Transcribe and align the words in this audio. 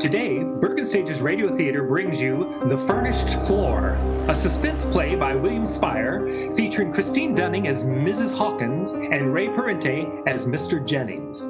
Today, 0.00 0.42
Bergen 0.42 0.86
Stages 0.86 1.20
Radio 1.20 1.54
Theater 1.54 1.82
brings 1.82 2.22
you 2.22 2.56
The 2.64 2.78
Furnished 2.86 3.28
Floor, 3.46 3.98
a 4.28 4.34
suspense 4.34 4.86
play 4.86 5.14
by 5.14 5.34
William 5.34 5.66
Spire 5.66 6.50
featuring 6.56 6.90
Christine 6.90 7.34
Dunning 7.34 7.68
as 7.68 7.84
Mrs. 7.84 8.34
Hawkins 8.34 8.92
and 8.92 9.34
Ray 9.34 9.48
Parente 9.48 10.08
as 10.26 10.46
Mr. 10.46 10.82
Jennings. 10.86 11.44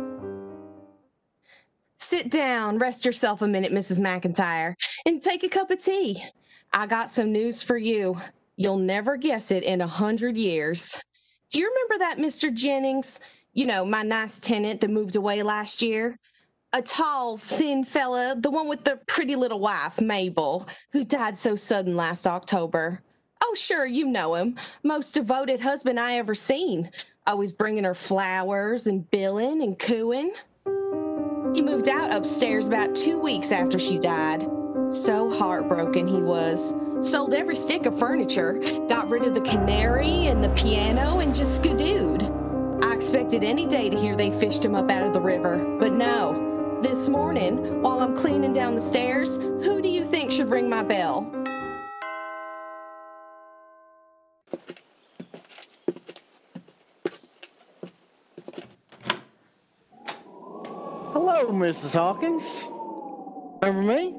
Sit 1.98 2.28
down, 2.28 2.78
rest 2.78 3.04
yourself 3.04 3.40
a 3.40 3.46
minute, 3.46 3.70
Mrs. 3.70 4.00
McIntyre, 4.00 4.74
and 5.06 5.22
take 5.22 5.44
a 5.44 5.48
cup 5.48 5.70
of 5.70 5.80
tea. 5.80 6.20
I 6.72 6.86
got 6.86 7.12
some 7.12 7.30
news 7.30 7.62
for 7.62 7.76
you. 7.76 8.20
You'll 8.56 8.78
never 8.78 9.16
guess 9.16 9.52
it 9.52 9.62
in 9.62 9.80
a 9.80 9.86
hundred 9.86 10.36
years. 10.36 11.00
Do 11.52 11.60
you 11.60 11.68
remember 11.68 12.04
that 12.04 12.18
Mr. 12.18 12.52
Jennings? 12.52 13.20
You 13.52 13.66
know, 13.66 13.84
my 13.84 14.02
nice 14.02 14.40
tenant 14.40 14.80
that 14.80 14.90
moved 14.90 15.14
away 15.14 15.44
last 15.44 15.82
year? 15.82 16.18
A 16.72 16.82
tall, 16.82 17.36
thin 17.36 17.84
fella, 17.84 18.36
the 18.38 18.50
one 18.50 18.68
with 18.68 18.84
the 18.84 18.96
pretty 19.06 19.34
little 19.34 19.58
wife, 19.58 20.00
Mabel, 20.00 20.68
who 20.92 21.04
died 21.04 21.36
so 21.36 21.56
sudden 21.56 21.96
last 21.96 22.26
October. 22.26 23.02
Oh, 23.42 23.54
sure, 23.54 23.86
you 23.86 24.06
know 24.06 24.34
him. 24.34 24.56
Most 24.82 25.14
devoted 25.14 25.60
husband 25.60 25.98
I 25.98 26.16
ever 26.16 26.34
seen. 26.34 26.90
Always 27.26 27.52
bringing 27.52 27.84
her 27.84 27.94
flowers 27.94 28.86
and 28.86 29.10
billing 29.10 29.62
and 29.62 29.78
cooing. 29.78 30.32
He 31.54 31.62
moved 31.62 31.88
out 31.88 32.14
upstairs 32.14 32.68
about 32.68 32.94
two 32.94 33.18
weeks 33.18 33.50
after 33.50 33.78
she 33.78 33.98
died. 33.98 34.46
So 34.90 35.30
heartbroken 35.30 36.06
he 36.06 36.20
was. 36.20 36.74
Sold 37.00 37.34
every 37.34 37.56
stick 37.56 37.86
of 37.86 37.98
furniture, 37.98 38.60
got 38.88 39.08
rid 39.08 39.24
of 39.24 39.34
the 39.34 39.40
canary 39.40 40.26
and 40.26 40.44
the 40.44 40.50
piano, 40.50 41.18
and 41.20 41.34
just 41.34 41.60
skidooed. 41.60 42.84
I 42.84 42.94
expected 42.94 43.42
any 43.42 43.66
day 43.66 43.88
to 43.88 43.98
hear 43.98 44.14
they 44.14 44.30
fished 44.30 44.64
him 44.64 44.74
up 44.74 44.90
out 44.90 45.06
of 45.06 45.12
the 45.12 45.20
river, 45.20 45.56
but 45.80 45.92
no. 45.92 46.49
This 46.82 47.10
morning, 47.10 47.82
while 47.82 48.00
I'm 48.00 48.16
cleaning 48.16 48.54
down 48.54 48.74
the 48.74 48.80
stairs, 48.80 49.36
who 49.36 49.82
do 49.82 49.88
you 49.90 50.02
think 50.02 50.32
should 50.32 50.48
ring 50.48 50.66
my 50.66 50.82
bell? 50.82 51.30
Hello, 61.12 61.48
Mrs. 61.48 61.94
Hawkins. 61.94 62.64
Remember 63.62 63.82
me? 63.82 64.12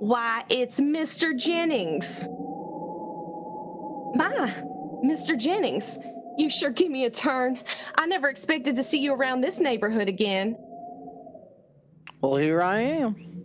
Why, 0.00 0.44
it's 0.50 0.80
Mr. 0.80 1.34
Jennings. 1.34 2.28
My, 4.14 4.52
Mr. 5.02 5.34
Jennings, 5.38 5.98
you 6.36 6.50
sure 6.50 6.68
give 6.68 6.90
me 6.90 7.06
a 7.06 7.10
turn. 7.10 7.58
I 7.94 8.04
never 8.04 8.28
expected 8.28 8.76
to 8.76 8.82
see 8.82 8.98
you 8.98 9.14
around 9.14 9.40
this 9.40 9.60
neighborhood 9.60 10.08
again. 10.08 10.58
Well, 12.24 12.36
here 12.36 12.62
I 12.62 12.80
am. 12.80 13.42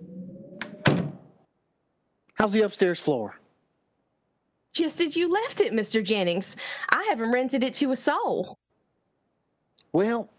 How's 2.35 2.53
the 2.53 2.61
upstairs 2.61 2.97
floor? 2.97 3.37
Just 4.71 5.01
as 5.01 5.17
you 5.17 5.29
left 5.29 5.59
it, 5.59 5.73
Mr. 5.73 6.01
Jennings. 6.01 6.55
I 6.89 7.03
haven't 7.09 7.33
rented 7.33 7.65
it 7.65 7.73
to 7.73 7.91
a 7.91 7.95
soul. 7.97 8.57
Well, 9.91 10.29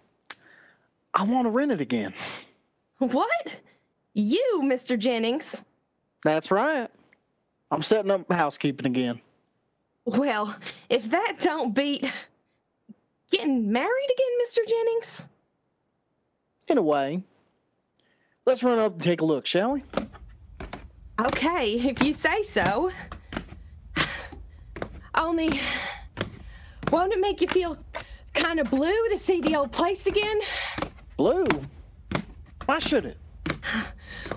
I 1.13 1.25
want 1.25 1.45
to 1.45 1.51
rent 1.51 1.71
it 1.71 1.83
again. 1.83 2.15
What? 2.97 3.57
You, 4.15 4.63
Mr. 4.65 4.99
Jennings? 4.99 5.63
That's 6.25 6.51
right. 6.51 6.89
I'm 7.71 7.83
setting 7.83 8.11
up 8.11 8.33
housekeeping 8.33 8.87
again. 8.87 9.21
Well, 10.07 10.57
if 10.89 11.11
that 11.11 11.37
don't 11.41 11.75
beat 11.75 12.11
getting 13.31 13.71
married 13.71 14.09
again, 14.15 14.33
Mr. 14.43 14.67
Jennings? 14.67 15.25
In 16.69 16.79
a 16.79 16.83
way. 16.83 17.23
Let's 18.51 18.65
run 18.65 18.81
up 18.81 18.95
and 18.95 19.03
take 19.05 19.21
a 19.21 19.25
look, 19.25 19.47
shall 19.47 19.75
we? 19.75 19.85
Okay, 21.21 21.75
if 21.75 22.03
you 22.03 22.13
say 22.13 22.43
so. 22.43 22.91
Only, 25.15 25.61
won't 26.91 27.13
it 27.13 27.21
make 27.21 27.41
you 27.41 27.47
feel 27.47 27.79
kind 28.35 28.59
of 28.59 28.69
blue 28.69 29.09
to 29.11 29.17
see 29.17 29.41
the 29.41 29.55
old 29.55 29.71
place 29.71 30.09
again? 30.09 30.41
Blue? 31.17 31.47
Why 32.67 32.81
should 32.81 33.05
it? 33.07 33.19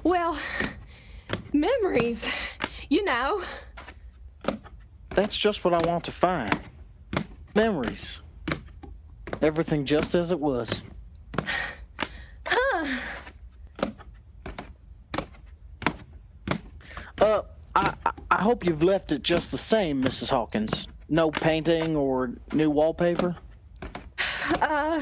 Well, 0.03 0.37
memories, 1.51 2.29
you 2.89 3.03
know. 3.05 3.41
That's 5.15 5.35
just 5.35 5.65
what 5.65 5.73
I 5.73 5.79
want 5.89 6.03
to 6.03 6.11
find. 6.11 6.59
Memories. 7.55 8.19
Everything 9.41 9.85
just 9.85 10.13
as 10.13 10.31
it 10.31 10.39
was. 10.39 10.83
Uh, 17.23 17.41
I, 17.73 17.93
I 18.29 18.41
hope 18.41 18.65
you've 18.65 18.83
left 18.83 19.13
it 19.13 19.23
just 19.23 19.49
the 19.51 19.57
same, 19.57 20.03
Mrs. 20.03 20.29
Hawkins. 20.29 20.87
No 21.07 21.31
painting 21.31 21.95
or 21.95 22.31
new 22.51 22.69
wallpaper? 22.69 23.35
Uh, 24.61 25.01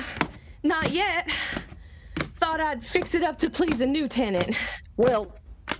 not 0.61 0.91
yet. 0.91 1.27
Thought 2.39 2.59
I'd 2.61 2.85
fix 2.85 3.15
it 3.15 3.23
up 3.23 3.39
to 3.39 3.49
please 3.49 3.81
a 3.81 3.87
new 3.87 4.07
tenant. 4.07 4.55
Well, 4.97 5.35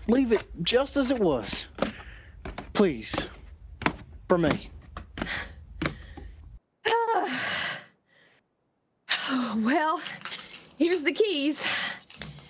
leave 0.07 0.31
it 0.31 0.41
just 0.63 0.97
as 0.97 1.11
it 1.11 1.19
was. 1.19 1.67
Please. 2.73 3.29
For 4.27 4.39
me. 4.39 4.71
well, 9.57 10.01
here's 10.79 11.03
the 11.03 11.11
keys. 11.11 11.67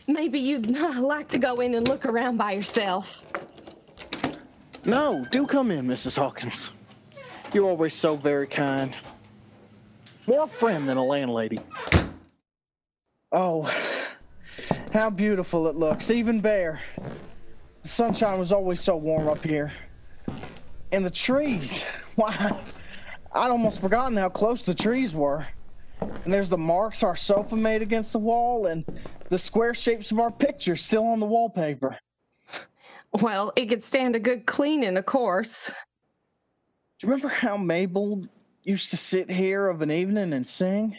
Maybe 0.08 0.40
you'd 0.40 0.68
like 0.98 1.28
to 1.30 1.40
go 1.40 1.56
in 1.56 1.76
and 1.76 1.86
look 1.90 2.06
around 2.06 2.38
by 2.38 2.54
yourself. 2.54 3.26
No, 4.86 5.28
do 5.30 5.46
come 5.46 5.70
in, 5.70 5.86
Mrs. 5.86 6.18
Hawkins. 6.18 6.72
You're 7.54 7.66
always 7.66 7.94
so 7.94 8.16
very 8.16 8.48
kind. 8.48 8.96
More 10.28 10.46
a 10.46 10.48
friend 10.48 10.90
than 10.90 10.98
a 10.98 11.04
landlady. 11.04 11.60
Oh, 13.32 13.72
how 14.92 15.10
beautiful 15.10 15.68
it 15.68 15.76
looks, 15.76 16.10
even 16.10 16.42
bare. 16.42 16.82
The 17.84 17.90
sunshine 17.90 18.40
was 18.40 18.52
always 18.52 18.82
so 18.82 18.98
warm 18.98 19.28
up 19.28 19.44
here. 19.44 19.72
And 20.92 21.06
the 21.06 21.12
trees. 21.12 21.84
Why, 22.16 22.52
I'd 23.34 23.52
almost 23.52 23.82
forgotten 23.82 24.18
how 24.18 24.30
close 24.30 24.64
the 24.64 24.74
trees 24.74 25.14
were. 25.14 25.46
And 26.02 26.34
there's 26.34 26.50
the 26.50 26.58
marks 26.58 27.04
our 27.04 27.16
sofa 27.16 27.56
made 27.56 27.82
against 27.82 28.14
the 28.14 28.20
wall 28.20 28.66
and 28.66 28.84
the 29.30 29.38
square 29.38 29.74
shapes 29.74 30.12
of 30.12 30.20
our 30.20 30.32
pictures 30.32 30.84
still 30.84 31.06
on 31.06 31.20
the 31.20 31.26
wallpaper. 31.26 31.98
Well, 33.14 33.52
it 33.56 33.68
could 33.68 33.84
stand 33.84 34.16
a 34.16 34.20
good 34.20 34.46
cleaning, 34.46 34.98
of 34.98 35.06
course. 35.06 35.68
Do 35.68 37.08
you 37.08 37.14
remember 37.14 37.30
how 37.30 37.58
Mabel 37.58 38.26
used 38.64 38.92
to 38.92 38.98
sit 38.98 39.30
here 39.30 39.68
of 39.68 39.82
an 39.82 39.92
evening 39.92 40.34
and 40.34 40.46
sing? 40.46 40.98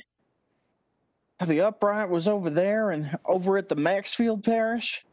How 1.41 1.47
the 1.47 1.63
upright 1.63 2.09
was 2.09 2.29
over 2.29 2.51
there 2.51 2.91
and 2.91 3.19
over 3.25 3.57
at 3.57 3.69
the 3.69 3.77
Maxfield 3.77 4.45
Parrish? 4.45 5.05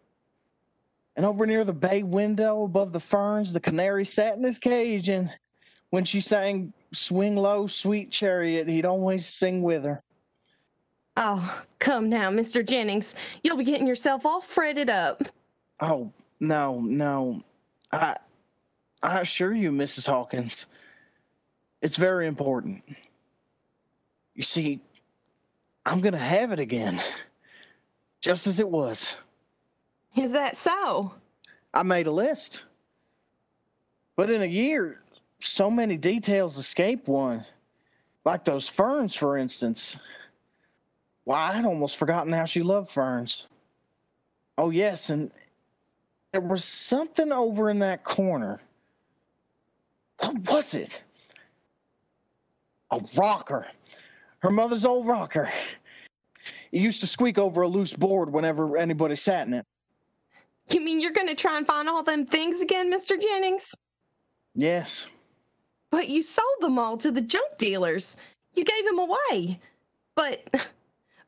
And 1.15 1.25
over 1.25 1.45
near 1.45 1.63
the 1.63 1.73
bay 1.73 2.03
window 2.03 2.63
above 2.63 2.93
the 2.93 2.99
ferns, 2.99 3.53
the 3.53 3.59
canary 3.59 4.05
sat 4.05 4.37
in 4.37 4.43
his 4.43 4.59
cage, 4.59 5.09
and 5.09 5.29
when 5.89 6.05
she 6.05 6.21
sang 6.21 6.73
Swing 6.93 7.35
Low, 7.35 7.67
Sweet 7.67 8.11
Chariot, 8.11 8.67
he'd 8.67 8.85
always 8.85 9.25
sing 9.25 9.61
with 9.61 9.83
her. 9.83 10.01
Oh, 11.17 11.61
come 11.79 12.09
now, 12.09 12.29
Mr. 12.29 12.65
Jennings. 12.65 13.15
You'll 13.43 13.57
be 13.57 13.63
getting 13.63 13.87
yourself 13.87 14.25
all 14.25 14.39
fretted 14.39 14.89
up. 14.89 15.23
Oh, 15.81 16.11
no, 16.39 16.79
no. 16.79 17.43
I 17.91 18.17
I 19.01 19.21
assure 19.21 19.53
you, 19.53 19.71
Mrs. 19.71 20.07
Hawkins, 20.07 20.65
it's 21.81 21.95
very 21.95 22.27
important. 22.27 22.83
You 24.35 24.43
see, 24.43 24.81
I'm 25.85 26.01
going 26.01 26.13
to 26.13 26.19
have 26.19 26.51
it 26.51 26.59
again, 26.59 27.01
just 28.21 28.45
as 28.47 28.59
it 28.59 28.69
was. 28.69 29.15
Is 30.15 30.33
that 30.33 30.57
so? 30.57 31.13
I 31.73 31.83
made 31.83 32.07
a 32.07 32.11
list. 32.11 32.65
But 34.15 34.29
in 34.29 34.41
a 34.41 34.45
year, 34.45 35.01
so 35.39 35.71
many 35.71 35.95
details 35.95 36.57
escape 36.57 37.07
one. 37.07 37.45
Like 38.25 38.43
those 38.43 38.67
ferns, 38.67 39.15
for 39.15 39.37
instance. 39.37 39.97
Why, 41.23 41.53
I'd 41.53 41.65
almost 41.65 41.97
forgotten 41.97 42.33
how 42.33 42.45
she 42.45 42.61
loved 42.61 42.89
ferns. 42.89 43.47
Oh, 44.57 44.71
yes, 44.71 45.09
and 45.09 45.31
there 46.31 46.41
was 46.41 46.63
something 46.63 47.31
over 47.31 47.69
in 47.69 47.79
that 47.79 48.03
corner. 48.03 48.59
What 50.19 50.51
was 50.51 50.73
it? 50.73 51.01
A 52.91 53.01
rocker. 53.15 53.67
Her 54.39 54.51
mother's 54.51 54.85
old 54.85 55.07
rocker. 55.07 55.49
It 56.71 56.81
used 56.81 57.01
to 57.01 57.07
squeak 57.07 57.37
over 57.37 57.61
a 57.61 57.67
loose 57.67 57.93
board 57.93 58.31
whenever 58.31 58.77
anybody 58.77 59.15
sat 59.15 59.47
in 59.47 59.53
it. 59.53 59.65
You 60.71 60.81
mean 60.81 60.99
you're 60.99 61.11
going 61.11 61.27
to 61.27 61.35
try 61.35 61.57
and 61.57 61.65
find 61.65 61.89
all 61.89 62.03
them 62.03 62.25
things 62.25 62.61
again, 62.61 62.93
Mr. 62.93 63.19
Jennings? 63.19 63.73
Yes. 64.55 65.07
But 65.89 66.09
you 66.09 66.21
sold 66.21 66.45
them 66.59 66.77
all 66.77 66.97
to 66.97 67.11
the 67.11 67.21
junk 67.21 67.57
dealers. 67.57 68.17
You 68.53 68.63
gave 68.63 68.85
them 68.85 68.99
away. 68.99 69.59
But 70.15 70.67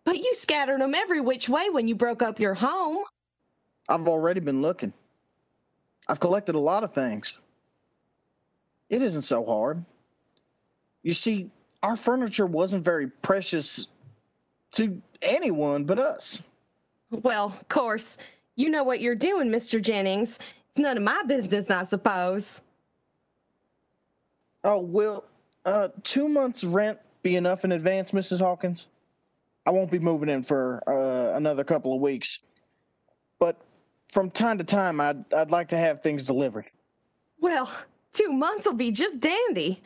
but 0.04 0.18
you 0.18 0.32
scattered 0.34 0.82
them 0.82 0.94
every 0.94 1.22
which 1.22 1.50
way 1.50 1.70
when 1.70 1.88
you 1.88 1.96
broke 1.96 2.22
up 2.22 2.40
your 2.40 2.54
home. 2.54 3.04
I've 3.90 4.08
already 4.08 4.40
been 4.40 4.62
looking. 4.62 4.94
I've 6.08 6.20
collected 6.20 6.56
a 6.56 6.60
lot 6.60 6.84
of 6.84 6.94
things. 6.94 7.38
It 8.90 9.02
isn't 9.02 9.22
so 9.22 9.46
hard. 9.46 9.84
You 11.04 11.14
see, 11.14 11.50
our 11.82 11.96
furniture 11.96 12.46
wasn't 12.46 12.84
very 12.84 13.08
precious 13.08 13.88
to 14.74 15.02
anyone 15.22 15.86
but 15.86 16.00
us. 16.00 16.42
Well, 17.10 17.46
of 17.46 17.68
course, 17.70 18.18
you 18.56 18.70
know 18.70 18.84
what 18.84 19.02
you're 19.02 19.16
doing, 19.16 19.50
Mr. 19.50 19.82
Jennings. 19.82 20.40
It's 20.70 20.80
none 20.80 20.98
of 20.98 21.04
my 21.04 21.22
business, 21.28 21.70
I 21.70 21.84
suppose. 21.84 22.62
Oh, 24.64 24.80
will 24.80 25.26
uh, 25.66 25.90
two 26.04 26.30
months' 26.30 26.64
rent 26.64 27.00
be 27.24 27.36
enough 27.36 27.66
in 27.66 27.72
advance, 27.72 28.12
Mrs. 28.12 28.40
Hawkins? 28.40 28.88
I 29.66 29.72
won't 29.72 29.92
be 29.92 30.00
moving 30.00 30.30
in 30.30 30.44
for 30.44 30.82
uh, 30.88 31.36
another 31.36 31.64
couple 31.64 31.94
of 31.94 32.02
weeks. 32.02 32.40
But 33.40 33.58
from 34.12 34.30
time 34.30 34.58
to 34.58 34.64
time, 34.64 35.00
I'd, 35.00 35.34
I'd 35.34 35.52
like 35.52 35.70
to 35.70 35.78
have 35.78 36.02
things 36.02 36.24
delivered. 36.24 36.66
Well, 37.40 37.72
two 38.14 38.32
months 38.32 38.66
will 38.66 38.74
be 38.74 38.92
just 38.92 39.20
dandy. 39.20 39.82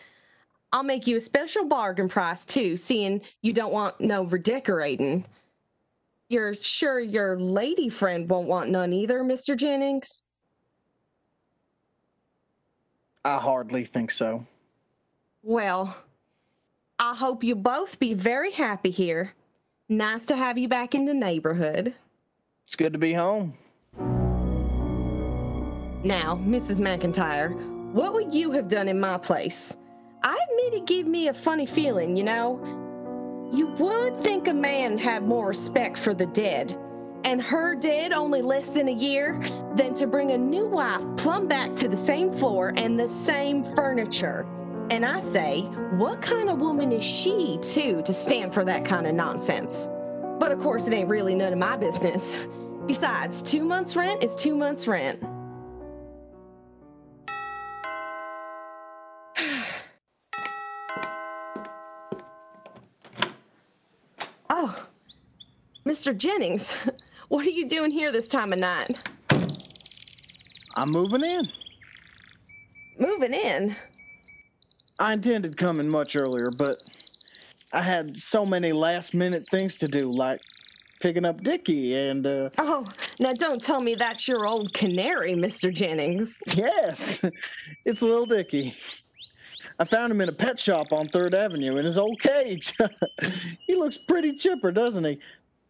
I'll 0.73 0.83
make 0.83 1.07
you 1.07 1.15
a 1.15 1.21
special 1.21 1.65
bargain 1.65 2.09
price, 2.09 2.43
too, 2.43 2.75
seeing 2.75 3.21
you 3.41 3.53
don't 3.53 3.71
want 3.71 4.01
no 4.01 4.23
redecorating. 4.23 5.25
You're 6.27 6.55
sure 6.55 6.99
your 6.99 7.39
lady 7.39 7.87
friend 7.87 8.27
won't 8.27 8.47
want 8.47 8.69
none 8.71 8.91
either, 8.91 9.23
Mr. 9.23 9.55
Jennings? 9.55 10.23
I 13.23 13.37
hardly 13.37 13.85
think 13.85 14.11
so. 14.11 14.45
Well, 15.43 15.95
I 16.97 17.15
hope 17.15 17.43
you 17.43 17.55
both 17.55 17.99
be 17.99 18.13
very 18.13 18.51
happy 18.51 18.89
here. 18.89 19.33
Nice 19.87 20.25
to 20.25 20.35
have 20.35 20.57
you 20.57 20.67
back 20.67 20.95
in 20.95 21.05
the 21.05 21.13
neighborhood. 21.13 21.93
It's 22.65 22.75
good 22.75 22.93
to 22.93 22.99
be 22.99 23.13
home. 23.13 23.53
Now, 26.05 26.39
Mrs. 26.45 26.77
McIntyre, 26.77 27.55
what 27.91 28.13
would 28.13 28.31
you 28.31 28.51
have 28.51 28.67
done 28.67 28.87
in 28.87 28.99
my 28.99 29.17
place? 29.17 29.75
I 30.21 30.37
admit 30.49 30.81
it 30.81 30.85
gave 30.85 31.07
me 31.07 31.29
a 31.29 31.33
funny 31.33 31.65
feeling, 31.65 32.15
you 32.15 32.23
know. 32.23 32.59
You 33.51 33.65
would 33.79 34.21
think 34.21 34.47
a 34.47 34.53
man 34.53 34.99
had 34.99 35.23
more 35.23 35.47
respect 35.47 35.97
for 35.97 36.13
the 36.13 36.27
dead, 36.27 36.77
and 37.23 37.41
her 37.41 37.73
dead 37.73 38.13
only 38.13 38.43
less 38.43 38.69
than 38.69 38.87
a 38.87 38.91
year, 38.91 39.41
than 39.73 39.95
to 39.95 40.05
bring 40.05 40.29
a 40.29 40.37
new 40.37 40.67
wife 40.67 41.01
plumb 41.17 41.47
back 41.47 41.75
to 41.77 41.87
the 41.87 41.97
same 41.97 42.31
floor 42.31 42.71
and 42.77 42.99
the 42.99 43.07
same 43.07 43.63
furniture. 43.75 44.45
And 44.91 45.03
I 45.03 45.19
say, 45.19 45.61
what 45.97 46.21
kind 46.21 46.51
of 46.51 46.59
woman 46.59 46.91
is 46.91 47.03
she, 47.03 47.57
too, 47.63 48.03
to 48.05 48.13
stand 48.13 48.53
for 48.53 48.63
that 48.63 48.85
kind 48.85 49.07
of 49.07 49.15
nonsense? 49.15 49.89
But 50.37 50.51
of 50.51 50.59
course, 50.59 50.85
it 50.85 50.93
ain't 50.93 51.09
really 51.09 51.33
none 51.33 51.51
of 51.51 51.57
my 51.57 51.77
business. 51.77 52.45
Besides, 52.85 53.41
two 53.41 53.63
months' 53.63 53.95
rent 53.95 54.23
is 54.23 54.35
two 54.35 54.55
months' 54.55 54.87
rent. 54.87 55.19
Mr. 65.95 66.15
Jennings, 66.15 66.75
what 67.29 67.47
are 67.47 67.51
you 67.51 67.69
doing 67.69 67.89
here 67.89 68.11
this 68.11 68.27
time 68.27 68.51
of 68.51 68.59
night? 68.59 68.97
I'm 70.75 70.91
moving 70.91 71.23
in. 71.23 71.47
Moving 72.99 73.33
in? 73.33 73.73
I 74.99 75.13
intended 75.13 75.55
coming 75.55 75.87
much 75.87 76.17
earlier, 76.17 76.51
but 76.51 76.79
I 77.71 77.81
had 77.81 78.17
so 78.17 78.45
many 78.45 78.73
last 78.73 79.13
minute 79.13 79.45
things 79.49 79.77
to 79.77 79.87
do, 79.87 80.11
like 80.11 80.41
picking 80.99 81.23
up 81.23 81.37
Dickie 81.37 81.95
and, 81.95 82.27
uh, 82.27 82.49
Oh, 82.57 82.85
now 83.21 83.31
don't 83.31 83.61
tell 83.61 83.79
me 83.79 83.95
that's 83.95 84.27
your 84.27 84.45
old 84.45 84.73
canary, 84.73 85.31
Mr. 85.31 85.73
Jennings. 85.73 86.41
yes, 86.47 87.21
it's 87.85 88.01
little 88.01 88.25
Dickie. 88.25 88.75
I 89.79 89.85
found 89.85 90.11
him 90.11 90.19
in 90.19 90.27
a 90.27 90.33
pet 90.33 90.59
shop 90.59 90.91
on 90.91 91.07
Third 91.07 91.33
Avenue 91.33 91.77
in 91.77 91.85
his 91.85 91.97
old 91.97 92.19
cage. 92.19 92.73
he 93.65 93.75
looks 93.75 93.97
pretty 93.97 94.33
chipper, 94.33 94.73
doesn't 94.73 95.05
he? 95.05 95.19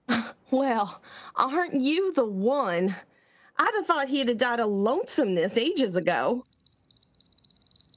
Well, 0.52 1.02
aren't 1.36 1.82
you 1.82 2.14
the 2.14 2.26
one? 2.26 2.96
I'd 3.58 3.74
have 3.76 3.88
thought 3.88 4.08
he'd 4.08 4.30
have 4.30 4.38
died 4.38 4.60
of 4.60 4.70
lonesomeness 4.70 5.58
ages 5.58 5.96
ago. 5.96 6.44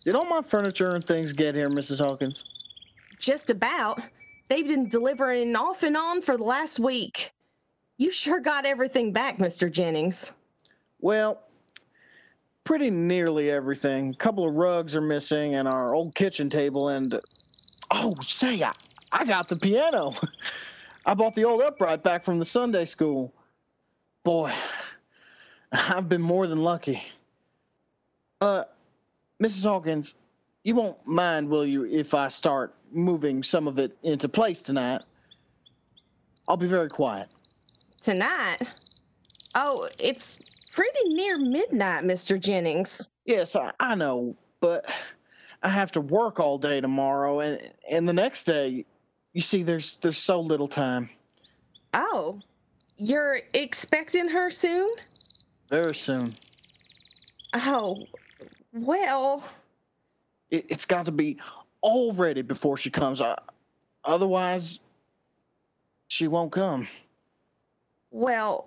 Did 0.05 0.15
all 0.15 0.25
my 0.25 0.43
furniture 0.43 0.95
and 0.95 1.05
things 1.05 1.33
get 1.33 1.55
here, 1.55 1.69
Mrs. 1.69 2.05
Hawkins? 2.05 2.45
Just 3.21 3.51
about. 3.51 4.01
They've 4.49 4.67
been 4.67 4.89
delivering 4.89 5.55
off 5.57 5.83
and 5.83 5.97
on 5.97 6.23
for 6.23 6.37
the 6.37 6.45
last 6.45 6.79
week. 6.79 7.33
You 7.99 8.11
sure 8.11 8.41
got 8.41 8.65
everything 8.65 9.13
back, 9.13 9.39
Mr. 9.39 9.71
Jennings. 9.71 10.33
Well, 11.01 11.43
pretty 12.65 12.91
nearly 12.91 13.51
everything. 13.51 14.11
A 14.11 14.17
couple 14.17 14.49
of 14.49 14.55
rugs 14.57 14.97
are 14.97 15.01
missing, 15.01 15.57
and 15.57 15.69
our 15.69 15.95
old 15.95 16.15
kitchen 16.15 16.49
table, 16.49 16.89
and 16.89 17.19
oh, 17.91 18.15
say, 18.23 18.63
I, 18.63 18.73
I 19.13 19.25
got 19.25 19.49
the 19.49 19.57
piano. 19.57 20.15
I 21.09 21.15
bought 21.15 21.35
the 21.35 21.45
old 21.47 21.63
upright 21.63 22.03
back 22.03 22.23
from 22.23 22.39
the 22.39 22.45
Sunday 22.45 22.85
school. 22.85 23.33
Boy, 24.25 24.53
I've 25.73 26.07
been 26.07 26.21
more 26.21 26.47
than 26.47 26.63
lucky. 26.63 27.03
Uh, 28.43 28.65
Mrs. 29.43 29.65
Hawkins, 29.65 30.17
you 30.65 30.75
won't 30.75 30.99
mind, 31.07 31.49
will 31.49 31.65
you, 31.65 31.87
if 31.87 32.13
I 32.13 32.29
start 32.29 32.75
moving 32.93 33.43
some 33.43 33.67
of 33.67 33.79
it 33.79 33.97
into 34.03 34.29
place 34.29 34.61
tonight? 34.61 35.01
I'll 36.47 36.59
be 36.59 36.67
very 36.67 36.91
quiet. 36.91 37.29
Tonight? 38.03 38.59
Oh, 39.55 39.89
it's 39.99 40.39
pretty 40.73 41.15
near 41.15 41.39
midnight, 41.39 42.05
Mr. 42.05 42.39
Jennings. 42.39 43.09
Yes, 43.25 43.57
I, 43.57 43.73
I 43.81 43.95
know, 43.95 44.37
but 44.61 44.85
I 45.63 45.71
have 45.71 45.91
to 45.93 46.03
work 46.03 46.39
all 46.39 46.59
day 46.59 46.83
tomorrow, 46.83 47.41
and 47.41 47.59
and 47.91 48.07
the 48.07 48.13
next 48.13 48.45
day, 48.45 48.85
you 49.39 49.43
see, 49.43 49.63
there's 49.63 49.99
there's 49.99 50.19
so 50.19 50.41
little 50.41 50.67
time. 50.67 51.09
Oh, 51.95 52.41
you're 52.97 53.39
expecting 53.55 54.29
her 54.29 54.51
soon? 54.51 54.91
Very 55.71 55.95
soon. 55.95 56.33
Oh, 57.55 58.05
well, 58.73 59.49
It, 60.51 60.67
it's 60.69 60.85
got 60.85 61.05
to 61.05 61.13
be 61.13 61.37
all 61.83 62.13
ready 62.15 62.43
before 62.43 62.77
she 62.77 62.91
comes. 62.91 63.21
Uh, 63.21 63.37
otherwise, 64.05 64.81
she 66.09 66.27
won't 66.27 66.51
come. 66.51 66.89
well, 68.11 68.67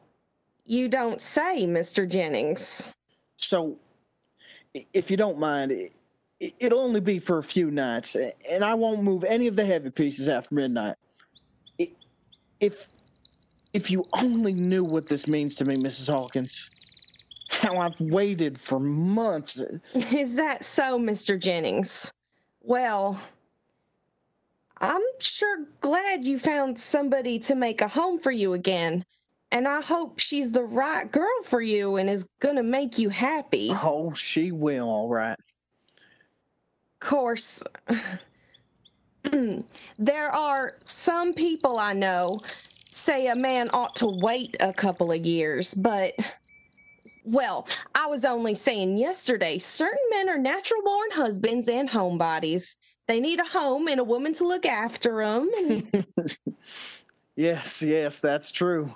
you 0.66 0.88
don't 0.88 1.20
say, 1.22 1.66
Mr. 1.66 2.08
Jennings. 2.08 2.94
So, 3.36 3.78
if 4.94 5.12
you 5.12 5.18
don't 5.18 5.38
mind, 5.38 5.74
it, 5.74 5.92
it'll 6.42 6.80
only 6.80 7.00
be 7.00 7.20
for 7.20 7.38
a 7.38 7.44
few 7.44 7.70
nights, 7.72 8.16
and 8.16 8.64
I 8.64 8.74
won't 8.74 9.04
move 9.04 9.24
any 9.24 9.48
of 9.48 9.56
the 9.56 9.66
heavy 9.66 9.92
pieces 9.92 10.28
after 10.28 10.56
midnight. 10.56 10.96
If 12.60 12.90
if 13.74 13.90
you 13.90 14.06
only 14.14 14.54
knew 14.54 14.84
what 14.84 15.08
this 15.08 15.28
means 15.28 15.56
to 15.56 15.66
me, 15.66 15.78
Mrs. 15.78 16.12
Hawkins, 16.12 16.68
how 17.50 17.78
I've 17.78 18.00
waited 18.00 18.60
for 18.60 18.80
months. 18.80 19.62
Is 19.94 20.36
that 20.36 20.66
so, 20.66 21.00
Mr. 21.00 21.40
Jennings? 21.40 22.12
Well, 22.62 23.20
I'm 24.80 25.02
sure 25.20 25.68
glad 25.80 26.26
you 26.26 26.38
found 26.38 26.80
somebody 26.80 27.40
to 27.40 27.56
make 27.56 27.82
a 27.82 27.88
home 27.88 28.20
for 28.20 28.32
you 28.32 28.54
again. 28.54 29.06
And 29.54 29.68
I 29.68 29.82
hope 29.82 30.20
she's 30.20 30.52
the 30.52 30.64
right 30.64 31.12
girl 31.12 31.44
for 31.44 31.62
you 31.62 31.98
and 31.98 32.10
is 32.10 32.28
gonna 32.40 32.64
make 32.64 32.98
you 32.98 33.10
happy. 33.10 33.72
Oh, 33.72 34.14
she 34.14 34.52
will, 34.52 34.88
all 34.88 35.10
right. 35.10 35.38
Course, 37.01 37.62
there 40.00 40.31
are 40.31 40.74
some 40.84 41.34
people 41.34 41.77
I 41.77 41.91
know 41.91 42.39
say 42.89 43.27
a 43.27 43.36
man 43.36 43.70
ought 43.74 43.96
to 43.98 44.08
wait 44.08 44.55
a 44.62 44.72
couple 44.72 45.12
of 45.12 45.25
years, 45.25 45.74
but 45.74 46.13
well, 47.25 47.67
I 47.93 48.08
was 48.08 48.24
only 48.24 48.55
saying 48.55 48.98
yesterday, 48.98 49.58
certain 49.58 50.00
men 50.10 50.29
are 50.29 50.38
natural 50.38 50.81
born 50.84 51.12
husbands 51.12 51.67
and 51.67 51.89
homebodies. 51.89 52.77
They 53.08 53.20
need 53.20 53.39
a 53.39 53.46
home 53.46 53.88
and 53.89 54.00
a 54.00 54.03
woman 54.03 54.34
to 54.36 54.48
look 54.48 54.65
after 54.65 55.25
them. 55.25 55.84
Yes, 57.36 57.81
yes, 57.81 58.20
that's 58.20 58.51
true. 58.51 58.93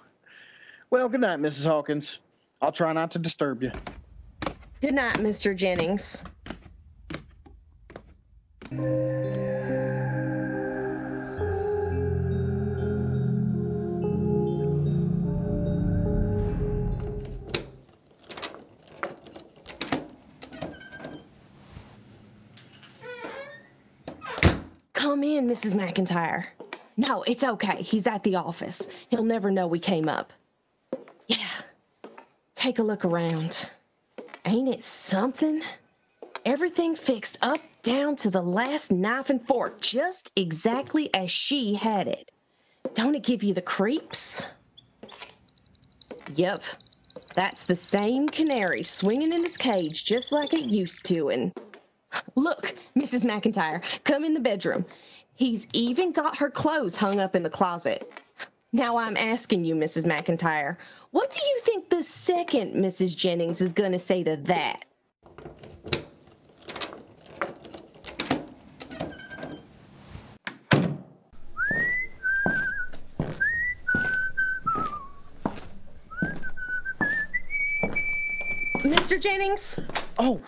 Well, 0.90 1.10
good 1.10 1.22
night, 1.22 1.40
Mrs. 1.40 1.66
Hawkins. 1.66 2.20
I'll 2.62 2.72
try 2.72 2.94
not 2.94 3.12
to 3.12 3.20
disturb 3.20 3.64
you. 3.64 3.72
Good 4.82 4.94
night, 4.94 5.18
Mr. 5.18 5.56
Jennings. 5.56 6.26
Come 8.66 8.80
in, 25.24 25.48
Mrs. 25.48 25.74
McIntyre. 25.74 26.46
No, 26.98 27.22
it's 27.24 27.44
okay. 27.44 27.84
He's 27.84 28.08
at 28.08 28.24
the 28.24 28.36
office. 28.36 28.90
He'll 29.10 29.24
never 29.24 29.52
know 29.52 29.68
we 29.68 29.78
came 29.78 30.10
up. 30.10 30.34
Yeah. 31.28 31.38
take 32.56 32.80
a 32.80 32.84
look 32.84 33.06
around. 33.06 33.70
Ain't 34.44 34.70
it 34.70 34.84
something? 34.84 35.62
Everything 36.44 36.96
fixed 36.96 37.38
up 37.44 37.60
down 37.86 38.16
to 38.16 38.32
the 38.32 38.42
last 38.42 38.92
knife 38.92 39.30
and 39.30 39.48
fork, 39.48 39.80
just 39.80 40.32
exactly 40.36 41.14
as 41.14 41.30
she 41.30 41.76
had 41.76 42.08
it. 42.08 42.32
Don't 42.96 43.14
it 43.14 43.24
give 43.24 43.44
you 43.44 43.54
the 43.54 43.62
creeps? 43.62 44.48
Yep, 46.34 46.64
that's 47.36 47.64
the 47.64 47.76
same 47.76 48.28
canary 48.28 48.84
swinging 48.84 49.32
in 49.32 49.44
his 49.44 49.56
cage 49.56 50.04
just 50.04 50.32
like 50.32 50.52
it 50.52 50.66
used 50.66 51.06
to. 51.06 51.30
And 51.30 51.54
look, 52.34 52.76
Mrs. 52.98 53.24
McIntyre, 53.24 53.84
come 54.04 54.26
in 54.26 54.34
the 54.34 54.40
bedroom. 54.40 54.84
He's 55.36 55.68
even 55.72 56.12
got 56.12 56.38
her 56.38 56.50
clothes 56.50 56.98
hung 56.98 57.20
up 57.20 57.36
in 57.36 57.44
the 57.44 57.52
closet. 57.52 58.12
Now 58.74 58.98
I'm 58.98 59.16
asking 59.16 59.64
you, 59.64 59.76
Mrs. 59.76 60.06
McIntyre, 60.06 60.78
what 61.12 61.32
do 61.32 61.40
you 61.46 61.60
think 61.62 61.92
the 61.92 62.04
second 62.04 62.74
Mrs. 62.74 63.16
Jennings 63.16 63.62
is 63.62 63.74
going 63.74 63.92
to 63.92 64.00
say 64.00 64.24
to 64.24 64.38
that? 64.38 64.86
Mr. 79.06 79.22
Jennings? 79.22 79.80
Oh, 80.18 80.42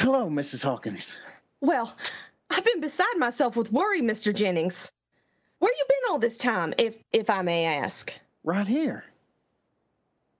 hello, 0.00 0.28
Mrs. 0.28 0.64
Hawkins. 0.64 1.16
Well, 1.60 1.96
I've 2.50 2.64
been 2.64 2.80
beside 2.80 3.16
myself 3.16 3.54
with 3.54 3.70
worry, 3.70 4.00
Mr. 4.00 4.34
Jennings. 4.34 4.92
Where 5.60 5.70
you 5.70 5.84
been 5.88 6.10
all 6.10 6.18
this 6.18 6.36
time, 6.36 6.74
if 6.78 6.96
if 7.12 7.30
I 7.30 7.42
may 7.42 7.64
ask? 7.64 8.12
Right 8.42 8.66
here. 8.66 9.04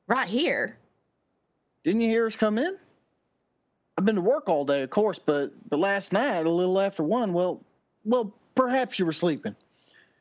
Right 0.08 0.26
here. 0.26 0.76
Didn't 1.84 2.00
you 2.00 2.10
hear 2.10 2.26
us 2.26 2.34
come 2.34 2.58
in? 2.58 2.76
I've 3.96 4.04
been 4.04 4.16
to 4.16 4.20
work 4.20 4.48
all 4.48 4.64
day, 4.64 4.82
of 4.82 4.90
course, 4.90 5.20
but 5.20 5.52
but 5.70 5.78
last 5.78 6.12
night, 6.12 6.46
a 6.46 6.50
little 6.50 6.80
after 6.80 7.04
one, 7.04 7.32
well, 7.32 7.60
well, 8.04 8.34
perhaps 8.56 8.98
you 8.98 9.06
were 9.06 9.12
sleeping. 9.12 9.54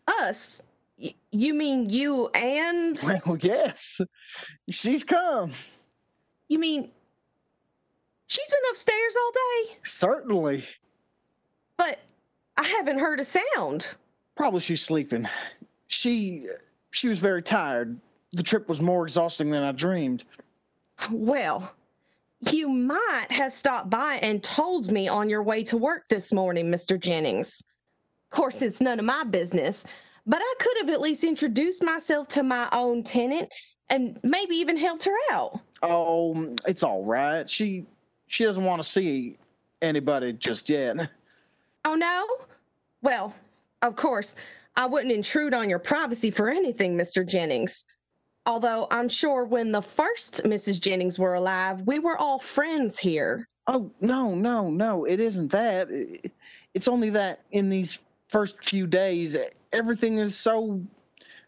Us? 0.08 0.62
Y- 1.00 1.16
you 1.32 1.56
mean 1.56 1.90
you 1.90 2.28
and 2.36 3.02
Well, 3.04 3.36
yes, 3.42 4.00
she's 4.70 5.04
come. 5.04 5.54
You 6.52 6.60
mean 6.60 6.90
she's 8.28 8.50
been 8.50 8.60
upstairs 8.72 9.16
all 9.18 9.32
day? 9.32 9.78
Certainly. 9.84 10.66
But 11.78 12.00
I 12.58 12.68
haven't 12.68 13.00
heard 13.00 13.22
a 13.22 13.26
sound. 13.26 13.94
Probably 14.36 14.60
she's 14.60 14.82
sleeping. 14.82 15.28
She 15.88 16.48
she 16.90 17.08
was 17.08 17.20
very 17.20 17.42
tired. 17.42 17.98
The 18.34 18.44
trip 18.44 18.68
was 18.68 18.82
more 18.82 19.04
exhausting 19.04 19.50
than 19.50 19.64
I 19.64 19.72
dreamed. 19.72 20.26
Well, 21.10 21.74
you 22.52 22.68
might 22.68 23.28
have 23.30 23.54
stopped 23.54 23.90
by 23.90 24.20
and 24.22 24.44
told 24.44 24.92
me 24.92 25.08
on 25.08 25.30
your 25.30 25.44
way 25.44 25.64
to 25.64 25.78
work 25.78 26.10
this 26.10 26.34
morning, 26.34 26.70
Mr. 26.70 27.00
Jennings. 27.00 27.64
Of 28.30 28.36
course, 28.36 28.62
it's 28.62 28.82
none 28.82 29.00
of 29.00 29.06
my 29.06 29.24
business, 29.24 29.86
but 30.26 30.42
I 30.42 30.54
could 30.60 30.78
have 30.82 30.90
at 30.90 31.02
least 31.02 31.24
introduced 31.24 31.82
myself 31.82 32.28
to 32.30 32.44
my 32.44 32.68
own 32.74 33.04
tenant 33.04 33.50
and 33.92 34.18
maybe 34.24 34.56
even 34.56 34.78
helped 34.78 35.04
her 35.04 35.16
out. 35.32 35.60
Oh, 35.84 36.56
it's 36.66 36.82
all 36.82 37.04
right. 37.04 37.48
She 37.48 37.86
she 38.28 38.46
doesn't 38.46 38.64
want 38.64 38.82
to 38.82 38.88
see 38.88 39.38
anybody 39.82 40.34
just 40.34 40.70
yet. 40.70 41.10
Oh, 41.84 41.96
no? 41.96 42.26
Well, 43.02 43.36
of 43.82 43.96
course, 43.96 44.36
I 44.76 44.86
wouldn't 44.86 45.12
intrude 45.12 45.54
on 45.54 45.70
your 45.70 45.80
privacy 45.80 46.32
for 46.32 46.50
anything, 46.50 46.98
Mr. 46.98 47.28
Jennings. 47.28 47.86
Although 48.46 48.88
I'm 48.90 49.10
sure 49.10 49.44
when 49.44 49.72
the 49.72 49.82
first 49.82 50.44
Mrs. 50.44 50.80
Jennings 50.80 51.20
were 51.20 51.34
alive, 51.34 51.82
we 51.82 52.00
were 52.00 52.18
all 52.18 52.40
friends 52.40 52.98
here. 52.98 53.48
Oh, 53.68 53.92
no, 54.00 54.34
no, 54.34 54.70
no. 54.70 55.06
It 55.06 55.20
isn't 55.20 55.52
that. 55.52 55.90
It's 56.74 56.88
only 56.88 57.10
that 57.10 57.42
in 57.52 57.70
these 57.70 58.00
first 58.30 58.64
few 58.64 58.88
days, 58.88 59.38
everything 59.74 60.20
is 60.20 60.38
so 60.38 60.82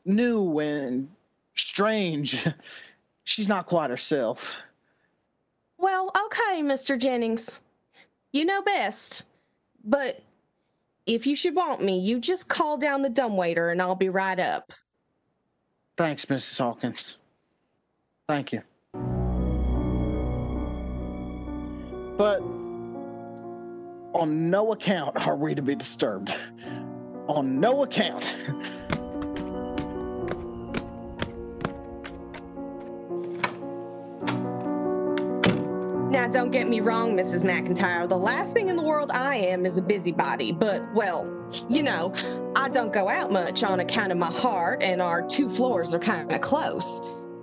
new 0.06 0.60
and 0.60 1.08
strange. 1.56 2.48
She's 3.24 3.48
not 3.48 3.68
quite 3.68 3.90
herself. 3.90 4.56
Well, 5.78 6.12
okay, 6.26 6.62
Mr. 6.62 6.98
Jennings. 6.98 7.62
You 8.32 8.46
know 8.46 8.62
best. 8.62 9.26
But 9.84 10.22
if 11.06 11.28
you 11.28 11.36
should 11.36 11.56
want 11.56 11.82
me, 11.84 12.00
you 12.00 12.20
just 12.20 12.48
call 12.48 12.78
down 12.78 13.02
the 13.02 13.10
dumbwaiter 13.10 13.70
and 13.70 13.82
I'll 13.82 13.96
be 13.96 14.10
right 14.10 14.40
up. 14.40 14.72
Thanks, 15.98 16.26
Mrs. 16.26 16.58
Hawkins. 16.60 17.18
Thank 18.28 18.54
you. 18.54 18.62
But 22.18 22.42
on 24.14 24.50
no 24.50 24.72
account 24.72 25.28
are 25.28 25.36
we 25.36 25.56
to 25.56 25.62
be 25.62 25.76
disturbed. 25.76 26.36
On 27.28 27.60
no 27.60 27.84
account. 27.84 28.36
don't 36.34 36.50
get 36.50 36.68
me 36.68 36.82
wrong, 36.82 37.16
Mrs. 37.16 37.44
McIntyre. 37.44 38.10
The 38.10 38.18
last 38.18 38.54
thing 38.54 38.68
in 38.68 38.75
the 38.75 38.82
world 38.82 39.12
I 39.13 39.36
am 39.36 39.68
is 39.68 39.78
a 39.78 39.84
busybody, 39.84 40.52
but, 40.52 40.82
well, 40.96 41.32
you 41.70 41.84
know, 41.84 42.12
I 42.56 42.70
don't 42.70 42.92
go 42.92 43.08
out 43.08 43.32
much 43.32 43.63
on 43.63 43.82
account 43.82 44.12
of 44.12 44.18
my 44.18 44.32
heart, 44.32 44.82
and 44.82 45.00
our 45.00 45.22
two 45.22 45.48
floors 45.48 45.94
are 45.94 46.00
kind 46.00 46.32
of 46.32 46.42
close. 46.42 47.02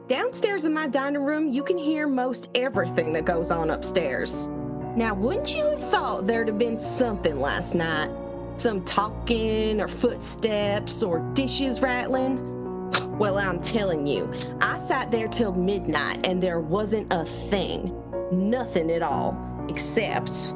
Downstairs 0.09 0.65
in 0.65 0.75
my 0.75 0.89
dining 0.89 1.23
room, 1.23 1.49
you 1.49 1.63
can 1.63 1.79
hear 1.79 2.09
most 2.09 2.51
everything 2.57 3.13
that 3.13 3.25
goes 3.25 3.53
on 3.53 3.71
upstairs. 3.71 4.49
Now, 4.97 5.15
wouldn't 5.15 5.55
you 5.55 5.67
have 5.67 5.89
thought 5.89 6.27
there'd 6.27 6.49
have 6.49 6.59
been 6.59 6.77
something 6.77 7.41
last 7.41 7.77
night? 7.77 8.11
Some 8.57 8.85
talking, 8.85 9.81
or 9.81 9.87
footsteps, 9.87 11.05
or 11.05 11.21
dishes 11.35 11.81
rattling? 11.81 12.91
Well, 13.19 13.39
I'm 13.39 13.63
telling 13.63 14.05
you, 14.05 14.33
I 14.61 14.81
sat 14.81 15.13
there 15.13 15.29
till 15.29 15.53
midnight 15.53 16.27
and 16.27 16.43
there 16.43 16.59
wasn't 16.59 17.13
a 17.13 17.25
thing. 17.25 18.00
Nothing 18.31 18.91
at 18.91 19.03
all. 19.03 19.37
Except. 19.69 20.53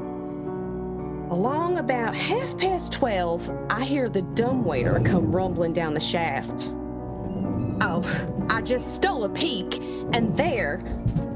Along 1.30 1.78
about 1.78 2.14
half 2.14 2.56
past 2.58 2.92
12, 2.92 3.50
I 3.70 3.84
hear 3.84 4.08
the 4.08 4.22
dumbwaiter 4.22 5.00
come 5.00 5.34
rumbling 5.34 5.72
down 5.72 5.94
the 5.94 6.00
shaft. 6.00 6.72
Oh, 7.80 8.02
I 8.50 8.60
just 8.60 8.94
stole 8.94 9.24
a 9.24 9.28
peek, 9.28 9.78
and 10.12 10.36
there, 10.36 10.78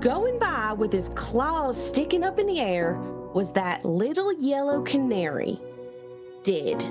going 0.00 0.38
by 0.38 0.72
with 0.72 0.92
his 0.92 1.08
claws 1.10 1.82
sticking 1.82 2.22
up 2.22 2.38
in 2.38 2.46
the 2.46 2.60
air, 2.60 2.94
was 3.34 3.50
that 3.52 3.84
little 3.84 4.32
yellow 4.34 4.82
canary. 4.82 5.60
Dead. 6.44 6.84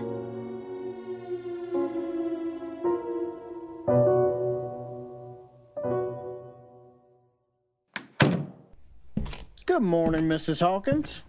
Good 9.77 9.83
morning, 9.83 10.23
Mrs. 10.23 10.59
Hawkins. 10.59 11.21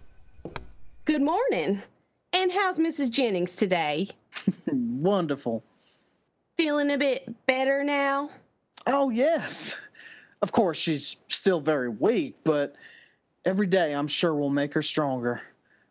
Good 1.05 1.21
morning. 1.21 1.83
And 2.33 2.51
how's 2.51 2.79
Mrs. 2.79 3.11
Jennings 3.11 3.55
today? 3.55 4.09
Wonderful. 4.65 5.63
Feeling 6.57 6.89
a 6.89 6.97
bit 6.97 7.31
better 7.45 7.83
now? 7.83 8.31
Oh, 8.87 9.11
yes. 9.11 9.77
Of 10.41 10.51
course, 10.51 10.79
she's 10.79 11.17
still 11.27 11.61
very 11.61 11.89
weak, 11.89 12.37
but 12.43 12.75
every 13.45 13.67
day 13.67 13.93
I'm 13.93 14.07
sure 14.07 14.33
will 14.33 14.49
make 14.49 14.73
her 14.73 14.81
stronger. 14.81 15.43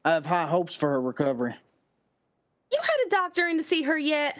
I 0.04 0.14
have 0.14 0.26
high 0.26 0.48
hopes 0.48 0.74
for 0.74 0.88
her 0.88 1.00
recovery. 1.00 1.54
You 2.72 2.78
had 2.82 3.06
a 3.06 3.10
doctor 3.10 3.46
in 3.46 3.58
to 3.58 3.62
see 3.62 3.82
her 3.82 3.96
yet? 3.96 4.36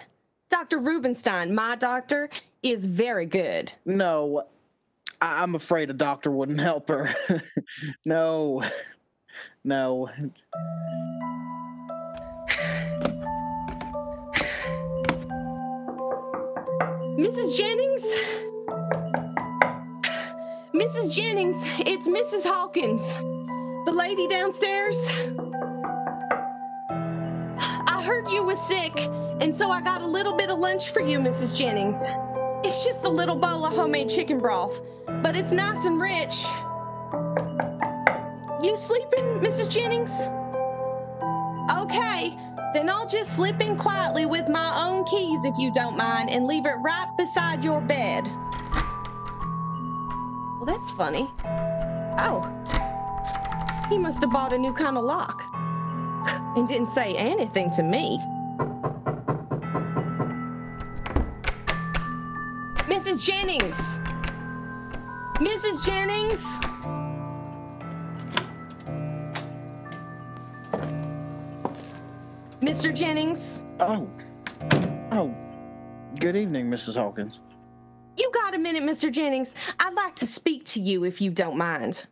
Dr. 0.49 0.81
Rubenstein, 0.81 1.55
my 1.55 1.77
doctor, 1.77 2.31
is 2.65 2.85
very 2.85 3.27
good. 3.27 3.73
No, 3.87 4.43
I- 5.21 5.43
I'm 5.43 5.55
afraid 5.55 5.91
a 5.91 5.95
doctor 5.95 6.31
wouldn't 6.31 6.61
help 6.61 6.89
her. 6.89 7.15
no, 8.05 8.63
no. 9.65 10.09
Mrs. 17.19 17.57
Jennings? 17.57 18.05
Mrs. 20.75 21.13
Jennings, 21.13 21.57
it's 21.81 22.07
Mrs. 22.07 22.45
Hawkins. 22.49 23.13
The 23.87 23.93
lady 23.93 24.29
downstairs. 24.29 25.09
I 26.91 28.03
heard 28.05 28.31
you 28.31 28.45
was 28.45 28.61
sick, 28.67 28.93
and 29.41 29.55
so 29.55 29.71
I 29.71 29.81
got 29.81 30.03
a 30.03 30.07
little 30.07 30.37
bit 30.37 30.51
of 30.51 30.59
lunch 30.59 30.91
for 30.91 31.01
you, 31.01 31.19
Mrs. 31.19 31.57
Jennings. 31.57 32.03
It's 32.65 32.85
just 32.85 33.05
a 33.05 33.09
little 33.09 33.37
bowl 33.37 33.65
of 33.65 33.75
homemade 33.75 34.09
chicken 34.09 34.39
broth, 34.39 34.81
but 35.23 35.37
it's 35.37 35.53
nice 35.53 35.85
and 35.85 36.01
rich. 36.01 36.45
You 38.63 38.77
sleeping, 38.77 39.25
Mrs. 39.41 39.71
Jennings? 39.71 40.13
Okay, 41.71 42.37
then 42.75 42.89
I'll 42.89 43.09
just 43.09 43.35
slip 43.37 43.61
in 43.61 43.77
quietly 43.77 44.27
with 44.27 44.49
my 44.49 44.85
own 44.85 45.05
keys 45.05 45.45
if 45.45 45.57
you 45.59 45.73
don't 45.73 45.97
mind 45.97 46.31
and 46.31 46.47
leave 46.47 46.67
it 46.67 46.75
right 46.85 47.07
beside 47.17 47.65
your 47.65 47.81
bed. 47.81 48.27
Well, 50.57 50.65
that's 50.67 50.91
funny. 50.93 51.31
Oh. 52.19 52.55
He 53.89 53.97
must 53.97 54.23
have 54.23 54.33
bought 54.33 54.53
a 54.53 54.59
new 54.59 54.73
kind 54.73 54.97
of 54.97 55.05
lock. 55.05 55.43
And 56.57 56.67
didn't 56.67 56.89
say 56.89 57.15
anything 57.15 57.71
to 57.73 57.83
me. 57.83 58.19
Mrs. 62.89 63.23
Jennings! 63.23 64.01
Mrs. 65.39 65.85
Jennings! 65.85 66.59
Mr. 72.61 72.95
Jennings, 72.95 73.63
Oh. 73.81 74.09
Oh. 75.13 75.35
Good 76.21 76.37
evening, 76.37 76.69
Mrs. 76.71 76.97
Hawkins. 76.97 77.41
you 78.17 78.31
got 78.33 78.55
a 78.55 78.59
minute, 78.59 78.83
Mr. 78.83 79.13
Jennings? 79.13 79.55
I'd 79.79 79.95
like 79.95 80.17
to 80.17 80.27
speak 80.27 80.65
to 80.67 80.81
you 80.81 81.05
if 81.05 81.21
you 81.21 81.31
don't 81.31 81.57
mind. 81.57 82.07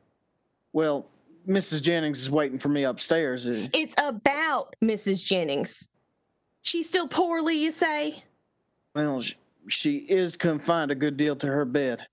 Well, 0.73 1.09
Mrs. 1.49 1.83
Jennings 1.83 2.19
is 2.21 2.31
waiting 2.31 2.59
for 2.59 2.69
me 2.69 2.85
upstairs. 2.85 3.47
It's 3.47 3.95
about 3.99 4.77
Mrs. 4.83 5.25
Jennings. 5.25 5.89
She's 6.63 6.89
still 6.89 7.09
poorly, 7.09 7.57
you 7.59 7.73
say? 7.73 8.23
Well, 8.95 9.21
sh- 9.21 9.35
she 9.69 9.97
is 9.99 10.37
confined 10.37 10.91
a 10.93 10.95
good 10.95 11.17
deal 11.17 11.35
to 11.37 11.47
her 11.49 11.65
bed. 11.65 12.07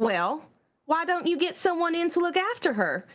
Well, 0.00 0.42
why 0.86 1.04
don't 1.04 1.26
you 1.26 1.36
get 1.36 1.58
someone 1.58 1.94
in 1.94 2.08
to 2.10 2.20
look 2.20 2.38
after 2.38 2.72
her? 2.72 3.06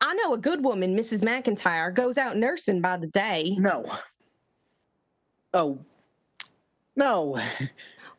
I 0.00 0.14
know 0.14 0.34
a 0.34 0.38
good 0.38 0.64
woman, 0.64 0.96
Mrs. 0.96 1.22
McIntyre, 1.22 1.94
goes 1.94 2.18
out 2.18 2.36
nursing 2.36 2.80
by 2.80 2.96
the 2.96 3.06
day. 3.06 3.54
No. 3.56 3.84
Oh. 5.54 5.78
No. 6.96 7.40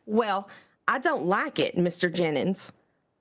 Well, 0.06 0.48
I 0.88 0.98
don't 0.98 1.26
like 1.26 1.58
it, 1.58 1.76
Mr. 1.76 2.12
Jennings. 2.12 2.72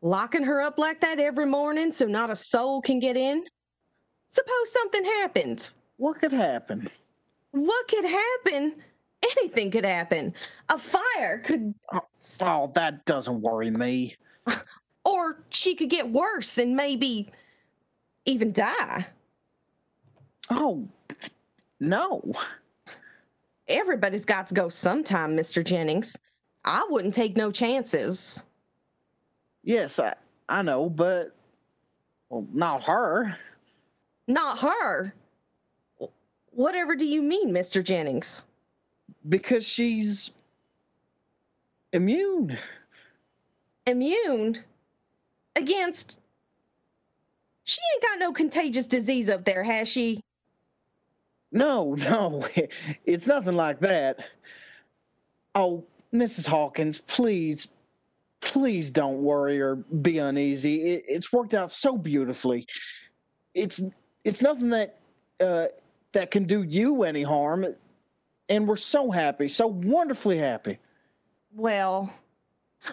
Locking 0.02 0.44
her 0.44 0.62
up 0.62 0.78
like 0.78 1.02
that 1.02 1.20
every 1.20 1.46
morning 1.46 1.92
so 1.92 2.06
not 2.06 2.30
a 2.30 2.36
soul 2.36 2.82
can 2.82 3.00
get 3.00 3.18
in? 3.18 3.44
Suppose 4.30 4.72
something 4.72 5.04
happened. 5.04 5.72
What 5.98 6.22
could 6.22 6.32
happen? 6.32 6.90
What 7.52 7.88
could 7.90 8.06
happen? 8.06 8.76
Anything 9.24 9.72
could 9.72 9.86
happen. 9.86 10.34
A 10.70 10.78
fire 10.78 11.40
could, 11.40 11.74
Oh, 11.92 12.02
oh 12.42 12.72
that 12.76 13.04
doesn't 13.04 13.42
worry 13.42 13.72
me. 13.72 14.16
or 15.06 15.38
she 15.50 15.76
could 15.76 15.90
get 15.90 16.12
worse 16.12 16.58
and 16.58 16.76
maybe 16.76 17.30
even 18.26 18.52
die. 18.52 19.06
Oh, 20.50 20.88
no. 21.80 22.34
Everybody's 23.68 24.26
got 24.26 24.48
to 24.48 24.54
go 24.54 24.68
sometime, 24.68 25.38
Mr. 25.38 25.64
Jennings. 25.64 26.18
I 26.66 26.86
wouldn't 26.90 27.14
take 27.14 27.38
no 27.38 27.52
chances. 27.52 28.44
Yes, 29.64 30.00
I, 30.00 30.16
I 30.50 30.64
know, 30.64 30.90
but 30.90 31.36
well, 32.30 32.46
not 32.52 32.84
her. 32.84 33.38
Not 34.28 34.60
her. 34.60 35.14
Whatever 36.52 36.96
do 36.96 37.06
you 37.06 37.22
mean, 37.22 37.52
Mr. 37.52 37.84
Jennings? 37.84 38.46
Because 39.30 39.68
she's 39.68 40.32
immune. 41.94 42.58
Immune 43.86 44.64
against. 45.56 46.20
She 47.64 47.80
ain't 47.96 48.04
got 48.04 48.20
no 48.20 48.32
contagious 48.32 48.86
disease 48.86 49.30
up 49.30 49.44
there, 49.44 49.64
has 49.64 49.88
she? 49.88 50.22
No, 51.52 51.96
no, 51.96 52.48
it's 53.06 53.28
nothing 53.28 53.56
like 53.56 53.80
that. 53.80 54.28
Oh, 55.56 55.86
Mrs. 56.14 56.48
Hawkins, 56.48 57.00
please, 57.00 57.68
please 58.42 58.92
don't 58.92 59.22
worry 59.22 59.62
or 59.62 59.76
be 59.76 60.20
uneasy. 60.20 60.94
It, 60.94 61.04
it's 61.08 61.32
worked 61.32 61.54
out 61.54 61.72
so 61.72 61.98
beautifully. 61.98 62.68
It's 63.54 63.82
it's 64.24 64.42
nothing 64.42 64.70
that 64.70 65.00
uh, 65.40 65.68
that 66.12 66.32
can 66.32 66.44
do 66.44 66.64
you 66.64 67.04
any 67.04 67.24
harm, 67.24 67.66
and 68.50 68.68
we're 68.68 68.76
so 68.76 69.12
happy, 69.12 69.48
so 69.48 69.68
wonderfully 69.68 70.38
happy. 70.38 70.78
Well, 71.54 72.14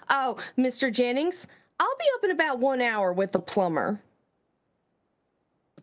oh, 0.09 0.39
Mr. 0.57 0.93
Jennings, 0.93 1.49
I'll 1.83 1.97
be 1.99 2.05
up 2.15 2.25
in 2.25 2.31
about 2.31 2.61
one 2.61 2.81
hour 2.81 3.13
with 3.13 3.33
the 3.33 3.41
plumber. 3.41 4.01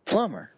Plumber. 0.05 0.51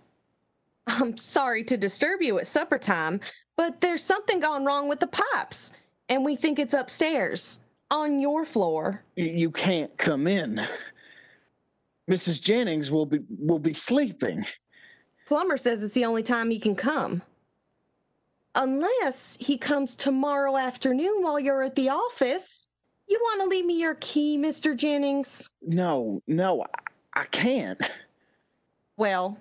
I'm 0.86 1.17
sorry 1.17 1.63
to 1.63 1.77
disturb 1.77 2.21
you 2.21 2.38
at 2.38 2.45
supper 2.45 2.77
time, 2.77 3.19
but 3.56 3.82
there's 3.82 4.04
something 4.04 4.39
gone 4.39 4.65
wrong 4.65 4.88
with 4.88 4.99
the 4.99 5.08
pipes, 5.08 5.71
and 6.10 6.23
we 6.23 6.36
think 6.36 6.60
it's 6.60 6.75
upstairs 6.75 7.60
on 7.89 8.21
your 8.21 8.45
floor. 8.45 9.04
you 9.15 9.49
can't 9.49 9.97
come 9.97 10.27
in. 10.27 10.62
Mrs. 12.08 12.39
Jennings 12.39 12.91
will 12.91 13.08
be 13.08 13.21
will 13.39 13.60
be 13.60 13.73
sleeping. 13.73 14.45
Plumber 15.25 15.58
says 15.58 15.82
it's 15.82 15.95
the 15.95 16.06
only 16.06 16.23
time 16.23 16.51
he 16.51 16.60
can 16.60 16.75
come. 16.75 17.23
Unless 18.54 19.38
he 19.39 19.58
comes 19.58 19.95
tomorrow 19.95 20.56
afternoon 20.58 21.23
while 21.23 21.39
you're 21.39 21.63
at 21.63 21.73
the 21.73 21.89
office. 21.89 22.69
You 23.07 23.19
want 23.21 23.41
to 23.41 23.47
leave 23.47 23.65
me 23.65 23.79
your 23.79 23.95
key, 23.95 24.37
Mr. 24.37 24.75
Jennings? 24.75 25.51
No, 25.61 26.21
no, 26.27 26.63
I, 26.63 27.21
I 27.21 27.25
can't. 27.25 27.79
Well, 28.97 29.37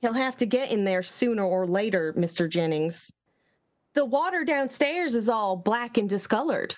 he'll 0.00 0.12
have 0.12 0.36
to 0.38 0.46
get 0.46 0.70
in 0.70 0.84
there 0.84 1.02
sooner 1.02 1.44
or 1.44 1.66
later, 1.66 2.12
Mr. 2.14 2.48
Jennings. 2.48 3.12
The 3.94 4.04
water 4.04 4.44
downstairs 4.44 5.14
is 5.14 5.28
all 5.28 5.56
black 5.56 5.96
and 5.96 6.08
discolored. 6.08 6.74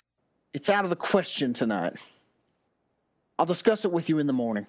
It's 0.52 0.70
out 0.70 0.84
of 0.84 0.90
the 0.90 0.96
question 0.96 1.52
tonight. 1.52 1.94
I'll 3.38 3.46
discuss 3.46 3.84
it 3.84 3.92
with 3.92 4.08
you 4.08 4.18
in 4.18 4.26
the 4.26 4.32
morning. 4.32 4.66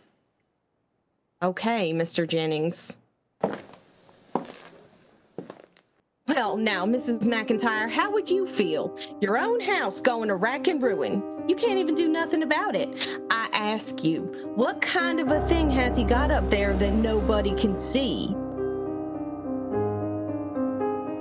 Okay, 1.42 1.94
Mr. 1.94 2.28
Jennings. 2.28 2.98
Well, 6.28 6.58
now, 6.58 6.86
Mrs. 6.86 7.24
McIntyre, 7.24 7.90
how 7.90 8.12
would 8.12 8.30
you 8.30 8.46
feel? 8.46 8.98
Your 9.20 9.38
own 9.38 9.60
house 9.60 10.00
going 10.00 10.28
to 10.30 10.36
rack 10.36 10.68
and 10.68 10.82
ruin. 10.82 11.39
You 11.50 11.56
can't 11.56 11.80
even 11.80 11.96
do 11.96 12.08
nothing 12.08 12.44
about 12.44 12.76
it. 12.76 13.08
I 13.32 13.50
ask 13.54 14.04
you, 14.04 14.52
what 14.54 14.84
kind 14.84 15.20
of 15.20 15.30
a 15.30 15.42
thing 15.48 15.68
has 15.72 15.98
he 15.98 16.04
got 16.04 16.30
up 16.30 16.48
there 16.48 16.74
that 16.74 16.94
nobody 16.94 17.56
can 17.56 17.76
see? 17.76 18.36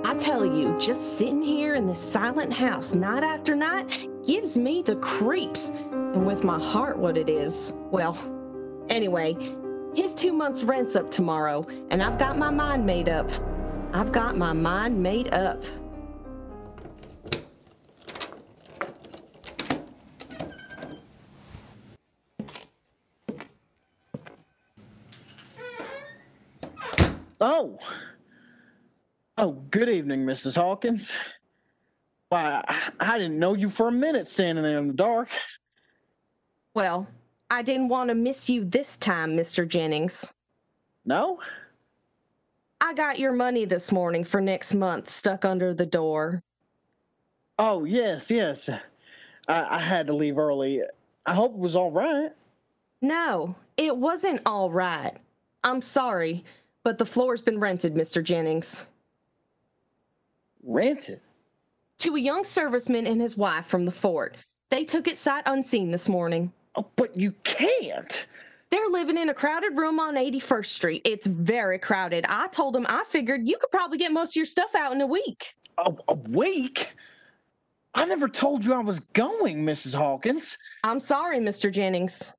I 0.05 0.13
tell 0.13 0.45
you, 0.45 0.77
just 0.79 1.17
sitting 1.17 1.41
here 1.41 1.73
in 1.73 1.87
this 1.87 1.99
silent 1.99 2.53
house 2.53 2.93
night 2.93 3.23
after 3.23 3.55
night 3.55 4.07
gives 4.23 4.55
me 4.55 4.83
the 4.83 4.97
creeps. 4.97 5.71
And 5.71 6.27
with 6.27 6.43
my 6.43 6.59
heart 6.59 6.99
what 6.99 7.17
it 7.17 7.27
is, 7.27 7.73
well, 7.89 8.15
anyway, 8.87 9.35
his 9.95 10.13
two 10.13 10.31
months' 10.31 10.63
rent's 10.63 10.95
up 10.95 11.09
tomorrow, 11.09 11.65
and 11.89 12.03
I've 12.03 12.19
got 12.19 12.37
my 12.37 12.51
mind 12.51 12.85
made 12.85 13.09
up. 13.09 13.31
I've 13.93 14.11
got 14.11 14.37
my 14.37 14.53
mind 14.53 15.01
made 15.01 15.33
up. 15.33 15.63
Oh. 27.39 27.77
Oh, 29.37 29.51
good 29.71 29.89
evening, 29.89 30.25
Mrs. 30.25 30.57
Hawkins. 30.57 31.15
Why, 32.27 32.63
I, 32.67 32.91
I 32.99 33.17
didn't 33.17 33.39
know 33.39 33.53
you 33.53 33.69
for 33.69 33.87
a 33.87 33.91
minute 33.91 34.27
standing 34.27 34.63
there 34.63 34.79
in 34.79 34.87
the 34.87 34.93
dark. 34.93 35.29
Well, 36.73 37.07
I 37.49 37.61
didn't 37.61 37.87
want 37.87 38.09
to 38.09 38.15
miss 38.15 38.49
you 38.49 38.65
this 38.65 38.97
time, 38.97 39.35
Mr. 39.35 39.67
Jennings. 39.67 40.33
No? 41.05 41.39
I 42.81 42.93
got 42.93 43.19
your 43.19 43.31
money 43.31 43.65
this 43.65 43.91
morning 43.91 44.23
for 44.23 44.41
next 44.41 44.75
month 44.75 45.09
stuck 45.09 45.45
under 45.45 45.73
the 45.73 45.85
door. 45.85 46.43
Oh, 47.57 47.85
yes, 47.85 48.29
yes. 48.29 48.69
I, 49.47 49.77
I 49.77 49.79
had 49.79 50.07
to 50.07 50.13
leave 50.13 50.37
early. 50.37 50.81
I 51.25 51.33
hope 51.33 51.53
it 51.53 51.59
was 51.59 51.75
all 51.75 51.91
right. 51.91 52.31
No, 53.01 53.55
it 53.77 53.95
wasn't 53.95 54.41
all 54.45 54.69
right. 54.69 55.13
I'm 55.63 55.81
sorry, 55.81 56.43
but 56.83 56.97
the 56.97 57.05
floor's 57.05 57.41
been 57.41 57.59
rented, 57.59 57.95
Mr. 57.95 58.23
Jennings. 58.23 58.87
Rented? 60.63 61.21
To 61.99 62.15
a 62.15 62.19
young 62.19 62.43
serviceman 62.43 63.09
and 63.09 63.19
his 63.19 63.37
wife 63.37 63.65
from 63.65 63.85
the 63.85 63.91
fort. 63.91 64.37
They 64.69 64.85
took 64.85 65.07
it 65.07 65.17
sight 65.17 65.43
unseen 65.45 65.91
this 65.91 66.07
morning. 66.07 66.51
Oh, 66.75 66.85
but 66.95 67.17
you 67.17 67.33
can't. 67.43 68.27
They're 68.69 68.89
living 68.89 69.17
in 69.17 69.29
a 69.29 69.33
crowded 69.33 69.77
room 69.77 69.99
on 69.99 70.15
81st 70.15 70.65
Street. 70.65 71.01
It's 71.03 71.25
very 71.25 71.79
crowded. 71.79 72.25
I 72.29 72.47
told 72.49 72.75
them 72.75 72.85
I 72.87 73.03
figured 73.09 73.47
you 73.47 73.57
could 73.57 73.71
probably 73.71 73.97
get 73.97 74.11
most 74.11 74.33
of 74.33 74.35
your 74.35 74.45
stuff 74.45 74.75
out 74.75 74.93
in 74.93 75.01
a 75.01 75.07
week. 75.07 75.55
A, 75.79 75.91
a 76.07 76.13
week? 76.13 76.89
I 77.95 78.05
never 78.05 78.29
told 78.29 78.63
you 78.63 78.73
I 78.73 78.79
was 78.79 78.99
going, 78.99 79.65
Mrs. 79.65 79.95
Hawkins. 79.95 80.57
I'm 80.83 80.99
sorry, 80.99 81.39
Mr. 81.39 81.71
Jennings. 81.71 82.33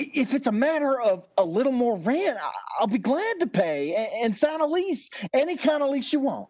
If 0.00 0.32
it's 0.32 0.46
a 0.46 0.52
matter 0.52 1.00
of 1.00 1.26
a 1.36 1.44
little 1.44 1.72
more 1.72 1.98
rent, 1.98 2.38
I'll 2.78 2.86
be 2.86 2.98
glad 2.98 3.40
to 3.40 3.46
pay 3.48 3.94
and 4.22 4.36
sign 4.36 4.60
a 4.60 4.66
lease, 4.66 5.10
any 5.32 5.56
kind 5.56 5.82
of 5.82 5.90
lease 5.90 6.12
you 6.12 6.20
want. 6.20 6.48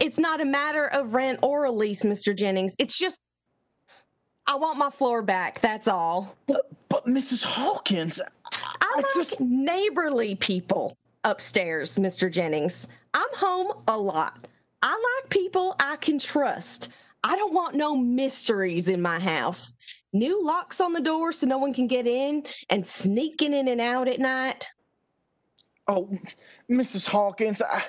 It's 0.00 0.18
not 0.18 0.40
a 0.40 0.44
matter 0.44 0.88
of 0.88 1.14
rent 1.14 1.38
or 1.42 1.64
a 1.64 1.70
lease, 1.70 2.02
Mr. 2.02 2.36
Jennings. 2.36 2.74
It's 2.80 2.98
just 2.98 3.18
I 4.46 4.56
want 4.56 4.76
my 4.76 4.90
floor 4.90 5.22
back, 5.22 5.60
that's 5.60 5.88
all. 5.88 6.36
But, 6.46 6.66
but 6.88 7.06
Mrs. 7.06 7.44
Hawkins, 7.44 8.20
I 8.52 8.58
I 8.82 8.96
like 8.96 9.06
just- 9.14 9.40
neighborly 9.40 10.34
people 10.34 10.96
upstairs, 11.22 11.96
Mr. 11.98 12.30
Jennings. 12.30 12.88
I'm 13.14 13.32
home 13.34 13.72
a 13.88 13.96
lot. 13.96 14.46
I 14.82 14.90
like 15.22 15.30
people 15.30 15.76
I 15.80 15.96
can 15.96 16.18
trust. 16.18 16.90
I 17.24 17.36
don't 17.36 17.54
want 17.54 17.74
no 17.74 17.96
mysteries 17.96 18.88
in 18.88 19.00
my 19.00 19.18
house. 19.18 19.78
New 20.12 20.44
locks 20.44 20.78
on 20.80 20.92
the 20.92 21.00
door 21.00 21.32
so 21.32 21.46
no 21.46 21.56
one 21.56 21.72
can 21.72 21.86
get 21.86 22.06
in 22.06 22.44
and 22.68 22.86
sneaking 22.86 23.54
in 23.54 23.66
and 23.66 23.80
out 23.80 24.08
at 24.08 24.20
night. 24.20 24.68
oh, 25.88 26.10
Mrs. 26.70 27.06
Hawkins, 27.06 27.62
I, 27.62 27.82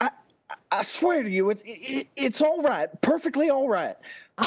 I, 0.00 0.10
I 0.70 0.82
swear 0.82 1.24
to 1.24 1.28
you, 1.30 1.50
it's 1.50 1.62
it, 1.66 2.06
it's 2.14 2.40
all 2.40 2.62
right, 2.62 2.88
perfectly 3.02 3.50
all 3.50 3.68
right. 3.68 3.96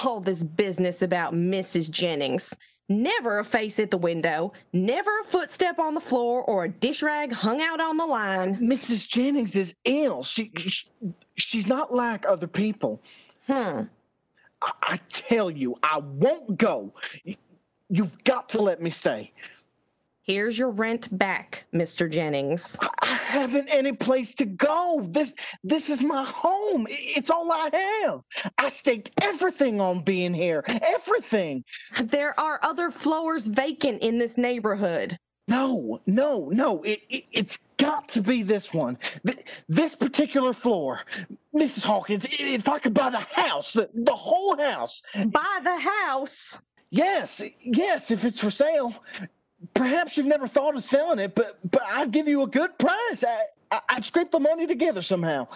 All 0.03 0.21
this 0.21 0.43
business 0.43 1.01
about 1.01 1.33
Mrs. 1.33 1.89
Jennings. 1.89 2.53
Never 2.87 3.39
a 3.39 3.43
face 3.43 3.79
at 3.79 3.91
the 3.91 3.97
window, 3.97 4.53
never 4.71 5.11
a 5.19 5.23
footstep 5.25 5.77
on 5.79 5.93
the 5.93 5.99
floor 5.99 6.43
or 6.43 6.65
a 6.65 6.69
dish 6.69 7.03
rag 7.03 7.33
hung 7.33 7.61
out 7.61 7.81
on 7.81 7.97
the 7.97 8.05
line. 8.05 8.57
Mrs. 8.57 9.09
Jennings 9.09 9.55
is 9.55 9.75
ill. 9.85 10.23
She, 10.23 10.51
she 10.57 10.87
she's 11.35 11.67
not 11.67 11.93
like 11.93 12.25
other 12.27 12.47
people. 12.47 13.01
Hmm. 13.47 13.83
I, 14.81 14.99
tell 15.09 15.49
you, 15.49 15.75
I 15.83 15.99
won't 15.99 16.57
go. 16.57 16.93
You, 17.23 17.35
you've 17.89 18.23
got 18.23 18.49
to 18.49 18.61
let 18.61 18.81
me 18.81 18.89
stay. 18.89 19.31
Here's 20.25 20.57
your 20.57 20.71
rent 20.71 21.15
back, 21.15 21.67
Mr. 21.71 22.09
Jennings. 22.09 22.75
I, 22.81 22.89
I 23.03 23.13
haven't 23.13 23.69
any 23.69 23.91
place 23.93 24.33
to 24.35 24.45
go. 24.45 25.05
This 25.07 25.35
this 25.63 25.87
is 25.91 26.01
my 26.01 26.23
home. 26.25 26.87
It's 26.89 27.29
all 27.29 27.51
I 27.51 27.69
have. 28.01 28.21
I 28.57 28.69
staked 28.69 29.11
everything 29.21 29.79
on 29.79 30.01
being 30.01 30.33
here. 30.33 30.63
Everything. 30.67 31.63
There 32.03 32.37
are 32.39 32.59
other 32.63 32.89
floors 32.89 33.45
vacant 33.45 34.01
in 34.01 34.17
this 34.17 34.35
neighborhood. 34.35 35.19
No, 35.47 36.01
no, 36.07 36.49
no. 36.49 36.81
It, 36.81 37.01
it 37.09 37.25
it's 37.31 37.57
got 37.77 38.09
to 38.09 38.21
be 38.21 38.41
this 38.41 38.73
one. 38.73 38.97
Th- 39.25 39.45
this 39.69 39.95
particular 39.95 40.53
floor. 40.53 41.01
Mrs. 41.53 41.85
Hawkins, 41.85 42.25
if 42.31 42.67
I 42.67 42.79
could 42.79 42.93
buy 42.93 43.11
the 43.11 43.19
house, 43.19 43.73
the, 43.73 43.89
the 43.93 44.15
whole 44.15 44.57
house. 44.57 45.03
Buy 45.13 45.59
the 45.63 45.77
house. 45.77 46.61
Yes, 46.89 47.41
yes, 47.61 48.11
if 48.11 48.25
it's 48.25 48.39
for 48.39 48.49
sale. 48.49 48.93
Perhaps 49.73 50.17
you've 50.17 50.25
never 50.25 50.47
thought 50.47 50.75
of 50.75 50.83
selling 50.83 51.19
it, 51.19 51.35
but 51.35 51.57
but 51.71 51.81
I'd 51.85 52.11
give 52.11 52.27
you 52.27 52.43
a 52.43 52.47
good 52.47 52.77
price. 52.77 53.23
I, 53.23 53.41
I 53.71 53.79
I'd 53.89 54.05
scrape 54.05 54.31
the 54.31 54.39
money 54.39 54.67
together 54.67 55.01
somehow. 55.01 55.47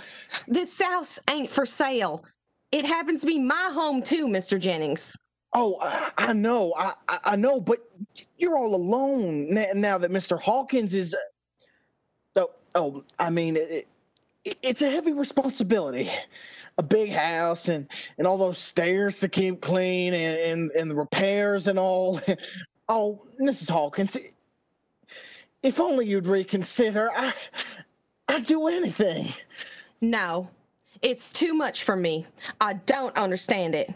This 0.48 0.82
house 0.82 1.20
ain't 1.30 1.52
for 1.52 1.66
sale. 1.66 2.24
It 2.72 2.86
happens 2.86 3.22
to 3.22 3.28
be 3.28 3.40
my 3.40 3.70
home 3.74 4.02
too, 4.02 4.28
Mr. 4.28 4.60
Jennings. 4.60 5.18
Oh, 5.54 5.78
I, 5.82 6.12
I 6.18 6.34
know, 6.34 6.74
I, 6.78 6.94
I 7.08 7.36
know, 7.36 7.60
but 7.60 7.80
you're 8.38 8.58
all 8.58 8.76
alone 8.76 9.50
now, 9.52 9.66
now 9.74 9.98
that 9.98 10.12
Mr. 10.12 10.40
Hawkins 10.40 10.94
is. 10.94 11.16
Uh, 11.16 12.42
oh, 12.42 12.52
oh, 12.76 13.04
I 13.18 13.30
mean, 13.30 13.58
it, 13.58 13.88
it, 14.46 14.58
it's 14.62 14.82
a 14.82 14.90
heavy 14.90 15.14
responsibility. 15.14 16.10
A 16.78 16.84
big 16.84 17.10
house 17.10 17.68
and 17.68 17.88
and 18.18 18.26
all 18.26 18.38
those 18.38 18.58
stairs 18.58 19.20
to 19.20 19.28
keep 19.28 19.60
clean 19.60 20.14
and 20.14 20.38
and, 20.38 20.72
and 20.72 20.92
the 20.92 20.96
repairs 20.96 21.68
and 21.68 21.80
all. 21.80 22.22
Oh, 22.92 23.22
Mrs. 23.40 23.70
Hawkins, 23.70 24.18
if 25.62 25.80
only 25.80 26.08
you'd 26.08 26.26
reconsider. 26.26 27.12
I 27.16 27.34
I'd 28.28 28.48
do 28.48 28.68
anything. 28.68 29.30
No, 30.02 30.50
it's 31.04 31.32
too 31.32 31.54
much 31.54 31.84
for 31.84 31.96
me. 31.96 32.26
I 32.60 32.74
don't 32.74 33.16
understand 33.16 33.76
it. 33.76 33.94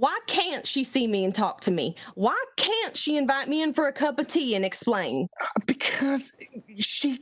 Why 0.00 0.18
can't 0.26 0.66
she 0.66 0.82
see 0.82 1.06
me 1.06 1.26
and 1.26 1.34
talk 1.34 1.60
to 1.60 1.70
me? 1.70 1.94
Why 2.14 2.42
can't 2.56 2.96
she 2.96 3.18
invite 3.18 3.50
me 3.50 3.60
in 3.60 3.74
for 3.74 3.86
a 3.86 3.92
cup 3.92 4.18
of 4.18 4.28
tea 4.28 4.54
and 4.54 4.64
explain? 4.64 5.28
Because 5.66 6.32
she 6.78 7.20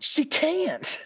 she 0.00 0.24
can't. 0.24 1.00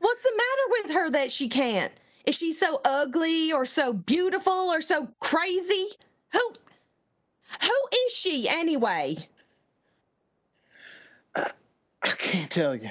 What's 0.00 0.22
the 0.24 0.32
matter 0.36 0.68
with 0.68 0.96
her 0.96 1.10
that 1.10 1.30
she 1.30 1.48
can't? 1.48 1.92
Is 2.26 2.36
she 2.36 2.52
so 2.52 2.80
ugly 2.84 3.52
or 3.52 3.64
so 3.64 3.92
beautiful 3.92 4.52
or 4.52 4.80
so 4.80 5.06
crazy? 5.20 5.90
Who 6.32 6.52
who 7.62 7.96
is 8.06 8.12
she 8.12 8.48
anyway? 8.48 9.28
I 11.36 11.52
can't 12.18 12.50
tell 12.50 12.74
you. 12.74 12.90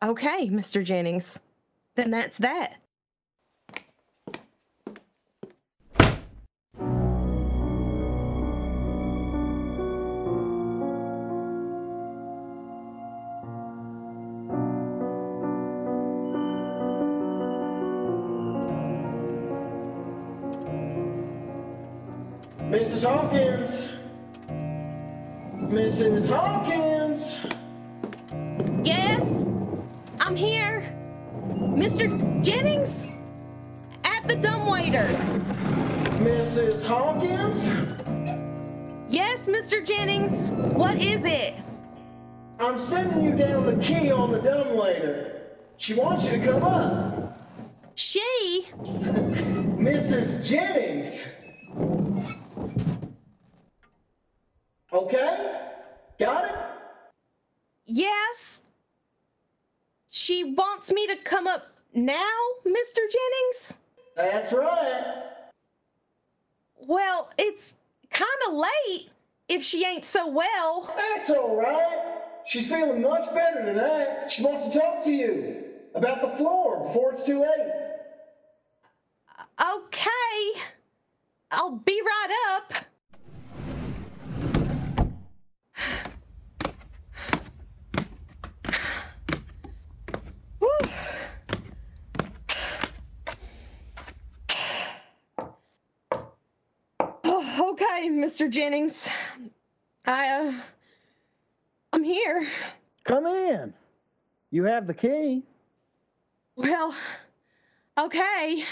Okay, 0.00 0.48
Mr. 0.48 0.84
Jennings. 0.84 1.40
Then 1.96 2.12
that's 2.12 2.38
that. 2.38 2.79
Mrs. 26.00 26.30
Hawkins. 26.30 27.40
Yes, 28.82 29.44
I'm 30.18 30.34
here. 30.34 30.82
Mr. 31.76 32.42
Jennings? 32.42 33.10
At 34.04 34.26
the 34.26 34.36
dumbwaiter. 34.36 35.04
Mrs. 36.24 36.86
Hawkins. 36.86 37.68
Yes, 39.10 39.46
Mr. 39.46 39.84
Jennings. 39.84 40.52
What 40.52 40.96
is 40.96 41.26
it? 41.26 41.54
I'm 42.60 42.78
sending 42.78 43.22
you 43.22 43.36
down 43.36 43.66
the 43.66 43.76
key 43.76 44.10
on 44.10 44.32
the 44.32 44.38
dumbwaiter. 44.38 45.42
She 45.76 45.92
wants 45.92 46.24
you 46.24 46.38
to 46.38 46.46
come 46.46 46.62
up. 46.62 47.38
She? 47.94 48.66
Mrs. 48.78 50.46
Jennings. 50.46 51.26
Okay? 54.94 55.60
Got 56.20 56.44
it? 56.44 56.54
Yes. 57.92 58.62
She 60.10 60.54
wants 60.54 60.92
me 60.92 61.08
to 61.08 61.16
come 61.16 61.48
up 61.48 61.66
now, 61.92 62.36
Mr. 62.64 63.00
Jennings? 63.10 63.74
That's 64.14 64.52
right. 64.52 65.24
Well, 66.76 67.30
it's 67.36 67.74
kind 68.10 68.30
of 68.48 68.54
late 68.54 69.10
if 69.48 69.64
she 69.64 69.84
ain't 69.84 70.04
so 70.04 70.28
well. 70.28 70.94
That's 70.96 71.30
all 71.30 71.56
right. 71.56 72.20
She's 72.46 72.68
feeling 72.68 73.02
much 73.02 73.32
better 73.34 73.64
tonight. 73.64 74.28
She 74.28 74.44
wants 74.44 74.68
to 74.68 74.78
talk 74.78 75.04
to 75.04 75.12
you 75.12 75.64
about 75.94 76.22
the 76.22 76.28
floor 76.36 76.86
before 76.86 77.12
it's 77.12 77.24
too 77.24 77.40
late. 77.40 77.72
Okay. 79.60 80.60
I'll 81.50 81.76
be 81.76 82.00
right 82.00 82.54
up. 82.54 82.72
Whew. 90.58 90.68
Oh, 97.24 97.72
okay, 97.72 98.09
Mr. 98.20 98.50
Jennings. 98.50 99.08
I, 100.04 100.28
uh, 100.28 100.52
I'm 101.92 102.04
here. 102.04 102.46
Come 103.04 103.26
in. 103.26 103.72
You 104.50 104.64
have 104.64 104.86
the 104.86 104.92
key. 104.92 105.42
Well, 106.54 106.94
okay. 107.98 108.64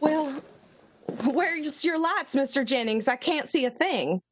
Well, 0.00 0.40
where's 1.24 1.84
your 1.84 1.98
lights, 1.98 2.34
Mr. 2.34 2.64
Jennings? 2.64 3.06
I 3.06 3.16
can't 3.16 3.50
see 3.50 3.66
a 3.66 3.70
thing. 3.70 4.22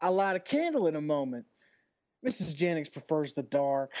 I'll 0.00 0.14
light 0.14 0.34
a 0.34 0.40
candle 0.40 0.88
in 0.88 0.96
a 0.96 1.00
moment. 1.00 1.46
Mrs. 2.26 2.56
Jennings 2.56 2.88
prefers 2.88 3.34
the 3.34 3.44
dark. 3.44 3.92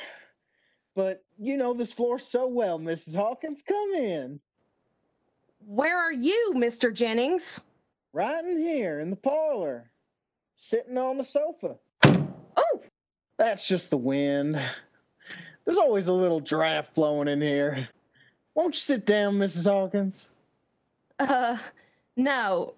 But 0.96 1.22
you 1.38 1.58
know 1.58 1.74
this 1.74 1.92
floor 1.92 2.18
so 2.18 2.46
well, 2.48 2.80
Mrs. 2.80 3.14
Hawkins. 3.14 3.62
Come 3.62 3.92
in. 3.94 4.40
Where 5.66 5.96
are 5.96 6.12
you, 6.12 6.54
Mr. 6.56 6.92
Jennings? 6.92 7.60
Right 8.14 8.42
in 8.44 8.58
here 8.58 9.00
in 9.00 9.10
the 9.10 9.16
parlor. 9.16 9.90
Sitting 10.54 10.96
on 10.96 11.18
the 11.18 11.24
sofa. 11.24 11.76
Oh, 12.56 12.80
That's 13.36 13.68
just 13.68 13.90
the 13.90 13.98
wind. 13.98 14.58
There's 15.64 15.76
always 15.76 16.06
a 16.06 16.12
little 16.12 16.40
draft 16.40 16.94
blowing 16.94 17.28
in 17.28 17.42
here. 17.42 17.88
Won't 18.54 18.74
you 18.74 18.80
sit 18.80 19.04
down, 19.04 19.34
Mrs. 19.34 19.70
Hawkins? 19.70 20.30
uh, 21.18 21.58
no, 22.16 22.72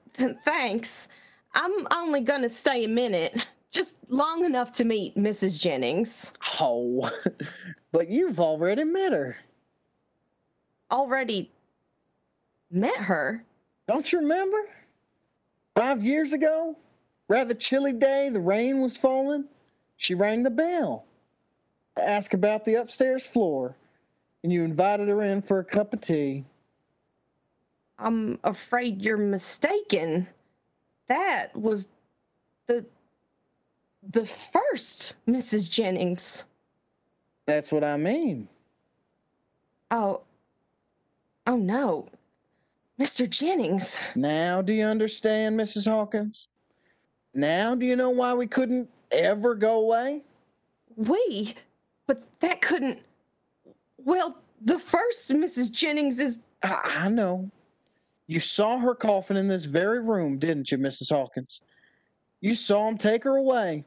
thanks. 0.44 1.08
I'm 1.54 1.86
only 1.94 2.20
gonna 2.22 2.48
stay 2.48 2.84
a 2.84 2.88
minute. 2.88 3.46
Just 3.70 3.96
long 4.08 4.44
enough 4.44 4.72
to 4.72 4.84
meet 4.84 5.16
Mrs. 5.16 5.60
Jennings. 5.60 6.32
Oh, 6.60 7.10
but 7.92 8.08
you've 8.08 8.40
already 8.40 8.84
met 8.84 9.12
her. 9.12 9.36
Already 10.90 11.50
met 12.70 12.96
her? 12.96 13.44
Don't 13.86 14.10
you 14.12 14.20
remember? 14.20 14.58
Five 15.74 16.02
years 16.02 16.32
ago, 16.32 16.76
rather 17.28 17.54
chilly 17.54 17.92
day, 17.92 18.30
the 18.30 18.40
rain 18.40 18.80
was 18.80 18.96
falling. 18.96 19.44
She 19.96 20.14
rang 20.14 20.42
the 20.42 20.50
bell, 20.50 21.04
asked 22.00 22.34
about 22.34 22.64
the 22.64 22.76
upstairs 22.76 23.26
floor, 23.26 23.76
and 24.42 24.52
you 24.52 24.64
invited 24.64 25.08
her 25.08 25.22
in 25.22 25.42
for 25.42 25.58
a 25.58 25.64
cup 25.64 25.92
of 25.92 26.00
tea. 26.00 26.44
I'm 27.98 28.38
afraid 28.44 29.02
you're 29.02 29.16
mistaken. 29.16 30.28
That 31.08 31.54
was 31.56 31.88
the 32.66 32.84
the 34.02 34.26
first 34.26 35.14
Mrs. 35.28 35.70
Jennings. 35.70 36.44
That's 37.46 37.72
what 37.72 37.84
I 37.84 37.96
mean. 37.96 38.48
Oh. 39.90 40.22
Oh 41.46 41.56
no. 41.56 42.08
Mr. 43.00 43.28
Jennings. 43.28 44.00
Now 44.14 44.60
do 44.60 44.72
you 44.72 44.84
understand, 44.84 45.58
Mrs. 45.58 45.86
Hawkins? 45.86 46.48
Now 47.34 47.74
do 47.74 47.86
you 47.86 47.96
know 47.96 48.10
why 48.10 48.34
we 48.34 48.46
couldn't 48.46 48.88
ever 49.10 49.54
go 49.54 49.80
away? 49.80 50.22
We? 50.96 51.54
But 52.06 52.22
that 52.40 52.60
couldn't. 52.60 52.98
Well, 53.98 54.38
the 54.60 54.78
first 54.78 55.30
Mrs. 55.30 55.70
Jennings 55.70 56.18
is. 56.18 56.40
I, 56.62 57.04
I 57.04 57.08
know. 57.08 57.50
You 58.26 58.40
saw 58.40 58.78
her 58.78 58.94
coffin 58.94 59.36
in 59.36 59.46
this 59.48 59.64
very 59.64 60.00
room, 60.00 60.38
didn't 60.38 60.70
you, 60.70 60.78
Mrs. 60.78 61.10
Hawkins? 61.10 61.62
You 62.40 62.54
saw 62.54 62.88
him 62.88 62.98
take 62.98 63.24
her 63.24 63.36
away. 63.36 63.84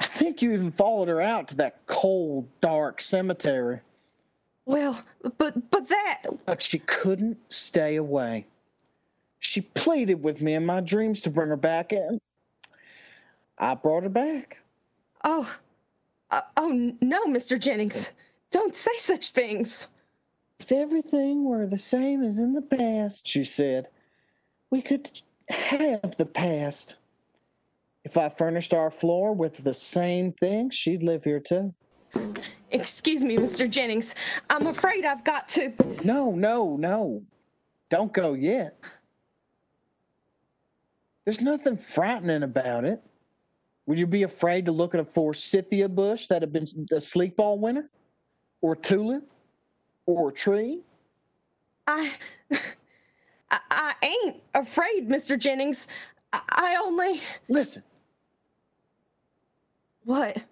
I 0.00 0.06
think 0.06 0.42
you 0.42 0.52
even 0.52 0.70
followed 0.70 1.08
her 1.08 1.20
out 1.20 1.48
to 1.48 1.56
that 1.56 1.86
cold, 1.86 2.48
dark 2.60 3.00
cemetery. 3.00 3.80
Well, 4.64 5.02
but 5.38 5.70
but 5.70 5.88
that. 5.88 6.22
But 6.46 6.62
she 6.62 6.78
couldn't 6.80 7.38
stay 7.52 7.96
away. 7.96 8.46
She 9.38 9.60
pleaded 9.60 10.22
with 10.22 10.40
me 10.40 10.54
in 10.54 10.64
my 10.64 10.80
dreams 10.80 11.20
to 11.22 11.30
bring 11.30 11.48
her 11.48 11.56
back 11.56 11.92
in. 11.92 12.20
I 13.58 13.74
brought 13.74 14.04
her 14.04 14.08
back. 14.08 14.58
Oh, 15.24 15.52
uh, 16.30 16.42
oh 16.56 16.94
no, 17.00 17.26
Mr. 17.26 17.58
Jennings, 17.58 18.10
don't 18.50 18.74
say 18.74 18.96
such 18.98 19.30
things. 19.30 19.88
If 20.58 20.72
everything 20.72 21.44
were 21.44 21.66
the 21.66 21.78
same 21.78 22.22
as 22.22 22.38
in 22.38 22.54
the 22.54 22.62
past, 22.62 23.26
she 23.26 23.44
said, 23.44 23.88
we 24.70 24.80
could 24.80 25.10
have 25.48 26.16
the 26.16 26.26
past. 26.26 26.96
If 28.04 28.16
I 28.16 28.28
furnished 28.28 28.74
our 28.74 28.90
floor 28.90 29.32
with 29.32 29.62
the 29.62 29.74
same 29.74 30.32
thing, 30.32 30.70
she'd 30.70 31.02
live 31.02 31.24
here 31.24 31.40
too. 31.40 31.72
Excuse 32.70 33.22
me, 33.22 33.36
Mr. 33.36 33.68
Jennings. 33.68 34.14
I'm 34.50 34.66
afraid 34.66 35.04
I've 35.04 35.24
got 35.24 35.48
to. 35.50 35.72
No, 36.02 36.32
no, 36.32 36.76
no. 36.76 37.22
Don't 37.90 38.12
go 38.12 38.34
yet. 38.34 38.78
There's 41.24 41.40
nothing 41.40 41.76
frightening 41.76 42.42
about 42.42 42.84
it. 42.84 43.00
Would 43.86 43.98
you 43.98 44.06
be 44.06 44.22
afraid 44.22 44.66
to 44.66 44.72
look 44.72 44.94
at 44.94 45.00
a 45.00 45.04
forsythia 45.04 45.88
bush 45.88 46.26
that 46.28 46.42
had 46.42 46.52
been 46.52 46.66
asleep 46.92 47.38
all 47.38 47.58
winter? 47.58 47.90
Or 48.60 48.72
a 48.72 48.76
tulip? 48.76 49.30
Or 50.06 50.30
a 50.30 50.32
tree? 50.32 50.80
I. 51.86 52.12
I, 53.50 53.94
ain't 54.02 54.36
afraid, 54.54 55.08
Mr. 55.08 55.38
Jennings. 55.38 55.88
I 56.32 56.76
only. 56.82 57.20
Listen, 57.48 57.82
What? 60.04 60.42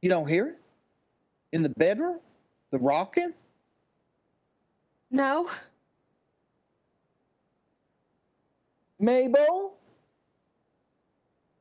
you 0.00 0.08
don't 0.08 0.26
hear 0.28 0.46
it? 0.46 0.58
In 1.52 1.62
the 1.62 1.68
bedroom? 1.70 2.20
The 2.70 2.78
rocking? 2.78 3.32
No? 5.10 5.48
Mabel? 9.00 9.74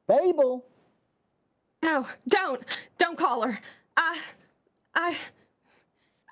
Mabel? 0.10 0.66
No, 1.84 2.06
don't. 2.28 2.64
Don't 2.98 3.18
call 3.18 3.44
her. 3.44 3.60
I. 3.96 4.20
I. 4.96 5.18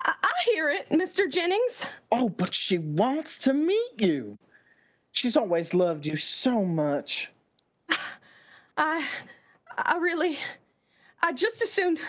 I, 0.04 0.14
I 0.22 0.32
hear 0.44 0.70
it, 0.70 0.88
Mr. 0.90 1.30
Jennings. 1.30 1.86
Oh, 2.12 2.28
but 2.28 2.54
she 2.54 2.78
wants 2.78 3.38
to 3.38 3.52
meet 3.52 3.92
you. 3.98 4.38
She's 5.12 5.36
always 5.36 5.72
loved 5.72 6.04
you 6.04 6.16
so 6.16 6.64
much. 6.64 7.30
I. 8.76 9.06
I 9.76 9.96
really. 9.98 10.38
I 11.22 11.32
just 11.32 11.62
assumed. 11.62 12.00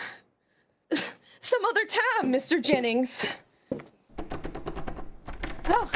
Some 1.40 1.64
other 1.64 1.84
time, 1.84 2.32
Mr. 2.32 2.62
Jennings. 2.62 3.24
Oh, 5.66 5.90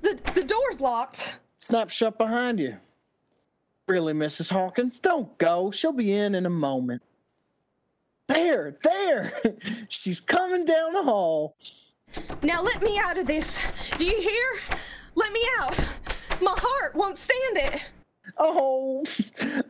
the, 0.00 0.20
the 0.34 0.44
door's 0.44 0.80
locked. 0.80 1.36
Snap 1.58 1.90
shut 1.90 2.18
behind 2.18 2.60
you. 2.60 2.76
Really, 3.88 4.12
Mrs. 4.12 4.50
Hawkins, 4.50 5.00
don't 5.00 5.36
go. 5.38 5.70
She'll 5.70 5.92
be 5.92 6.12
in 6.12 6.34
in 6.34 6.46
a 6.46 6.50
moment. 6.50 7.02
There, 8.28 8.76
there. 8.82 9.32
She's 9.88 10.20
coming 10.20 10.64
down 10.64 10.92
the 10.92 11.02
hall. 11.02 11.56
Now 12.42 12.62
let 12.62 12.82
me 12.82 12.98
out 12.98 13.18
of 13.18 13.26
this. 13.26 13.60
Do 13.98 14.06
you 14.06 14.20
hear? 14.20 14.78
Let 15.14 15.32
me 15.32 15.44
out. 15.60 15.76
My 16.40 16.54
heart 16.56 16.94
won't 16.94 17.18
stand 17.18 17.56
it. 17.56 17.82
Oh, 18.38 19.04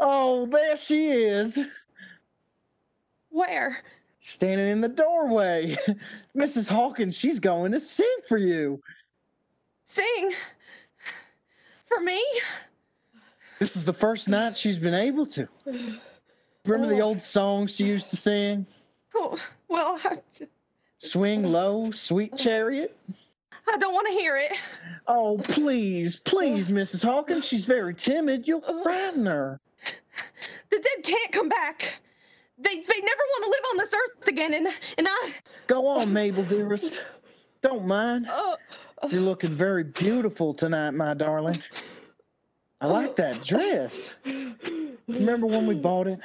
oh, 0.01 0.47
there 0.47 0.77
she 0.77 1.11
is. 1.11 1.67
Where? 3.31 3.79
Standing 4.21 4.69
in 4.69 4.81
the 4.81 4.89
doorway. 4.89 5.77
Mrs. 6.37 6.69
Hawkins, 6.69 7.17
she's 7.17 7.41
going 7.41 7.73
to 7.73 7.81
sing 7.81 8.17
for 8.29 8.39
you. 8.39 8.81
Sing? 9.85 10.33
For 11.87 12.01
me? 12.01 12.23
This 13.59 13.77
is 13.77 13.85
the 13.85 13.93
first 13.93 14.29
night 14.29 14.57
she's 14.57 14.79
been 14.79 14.95
able 14.95 15.27
to. 15.27 15.49
Remember 16.65 16.95
the 16.95 17.01
oh. 17.01 17.09
old 17.09 17.23
songs 17.23 17.75
she 17.75 17.85
used 17.85 18.11
to 18.11 18.17
sing? 18.17 18.67
Oh, 19.15 19.37
well, 19.69 20.01
I, 20.05 20.19
just, 20.35 20.51
Swing 21.03 21.43
low, 21.43 21.91
sweet 21.91 22.37
chariot. 22.39 22.97
I 23.69 23.77
don't 23.79 23.95
want 23.95 24.07
to 24.09 24.13
hear 24.13 24.37
it. 24.37 24.53
Oh, 25.07 25.39
please, 25.45 26.17
please, 26.17 26.69
Mrs. 26.69 27.05
Hawkins. 27.05 27.47
She's 27.47 27.65
very 27.65 27.95
timid. 27.95 28.47
You'll 28.47 28.61
frighten 28.83 29.27
her. 29.27 29.61
The 30.71 30.79
dead 30.79 31.05
can't 31.05 31.33
come 31.33 31.49
back. 31.49 32.01
They 32.59 32.75
they 32.77 33.01
never 33.01 33.23
want 33.31 33.45
to 33.45 33.51
live 33.51 33.61
on 33.73 33.77
this 33.79 33.95
earth 33.95 34.29
again, 34.29 34.55
and 34.55 34.69
and 34.99 35.09
I. 35.11 35.33
Go 35.67 35.87
on, 35.87 36.13
Mabel, 36.13 36.45
dearest. 36.45 37.03
Don't 37.61 37.87
mind. 37.87 38.27
Uh, 38.29 38.57
You're 39.09 39.21
looking 39.21 39.51
very 39.51 39.85
beautiful 39.85 40.55
tonight, 40.55 40.93
my 40.93 41.15
darling. 41.15 41.61
I 42.81 42.87
like 42.87 43.17
that 43.17 43.43
dress. 43.43 44.15
Remember 45.09 45.47
when 45.47 45.67
we 45.67 45.75
bought 45.75 46.07
it 46.07 46.21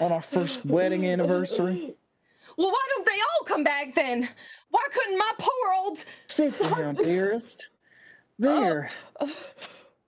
on 0.00 0.12
our 0.12 0.22
first 0.22 0.64
wedding 0.64 1.06
anniversary? 1.06 1.94
Well, 2.58 2.70
why 2.70 2.82
don't 2.94 3.06
they 3.06 3.12
all 3.12 3.44
come 3.46 3.62
back 3.62 3.94
then? 3.94 4.28
Why 4.70 4.84
couldn't 4.92 5.16
my 5.16 5.30
poor 5.38 5.72
old? 5.78 6.04
Sit 6.26 6.58
down, 6.60 6.94
dearest. 7.02 7.68
There. 8.38 8.90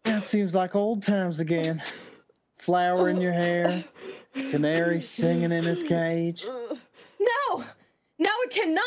That 0.03 0.25
seems 0.25 0.55
like 0.55 0.75
old 0.75 1.05
times 1.05 1.39
again. 1.39 1.81
Flower 2.57 3.09
in 3.09 3.21
your 3.21 3.33
hair, 3.33 3.85
canary 4.51 5.01
singing 5.01 5.53
in 5.53 5.65
his 5.65 5.83
cage. 5.83 6.45
No, 6.45 7.65
no, 8.19 8.31
it 8.43 8.51
cannot. 8.51 8.85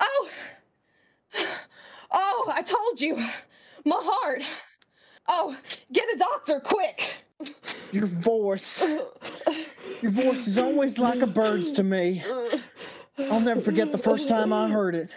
Oh, 0.00 0.28
oh, 2.12 2.52
I 2.54 2.62
told 2.62 3.00
you, 3.00 3.16
my 3.84 4.00
heart. 4.00 4.42
Oh, 5.28 5.56
get 5.92 6.08
a 6.14 6.16
doctor 6.16 6.60
quick. 6.60 7.18
Your 7.92 8.06
voice. 8.06 8.84
Your 10.02 10.12
voice 10.12 10.46
is 10.46 10.58
always 10.58 10.98
like 10.98 11.22
a 11.22 11.26
bird's 11.26 11.72
to 11.72 11.82
me. 11.82 12.22
I'll 13.18 13.40
never 13.40 13.60
forget 13.60 13.92
the 13.92 13.98
first 13.98 14.28
time 14.28 14.52
I 14.52 14.68
heard 14.68 14.94
it. 14.94 15.10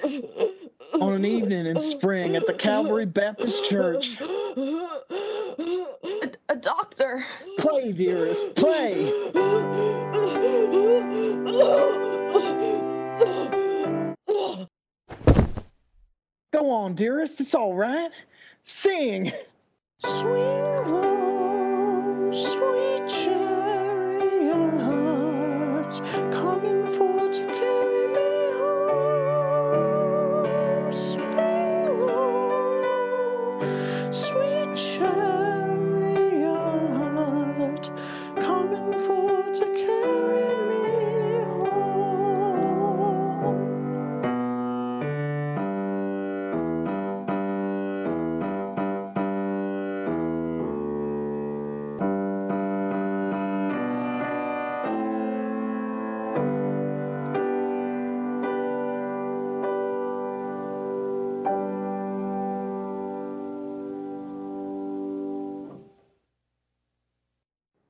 On 1.01 1.13
an 1.13 1.25
evening 1.25 1.65
in 1.65 1.79
spring 1.79 2.35
at 2.35 2.47
the 2.47 2.53
Calvary 2.53 3.05
Baptist 3.05 3.65
Church. 3.65 4.19
A, 4.21 4.87
a 6.49 6.55
doctor. 6.55 7.23
Play, 7.57 7.91
dearest, 7.91 8.55
play. 8.55 9.11
Go 16.51 16.71
on, 16.71 16.95
dearest, 16.95 17.41
it's 17.41 17.53
all 17.53 17.75
right. 17.75 18.09
Sing. 18.63 19.31
Swing 19.99 20.91
low, 20.91 22.31
sweet 22.31 23.09
for 26.69 27.18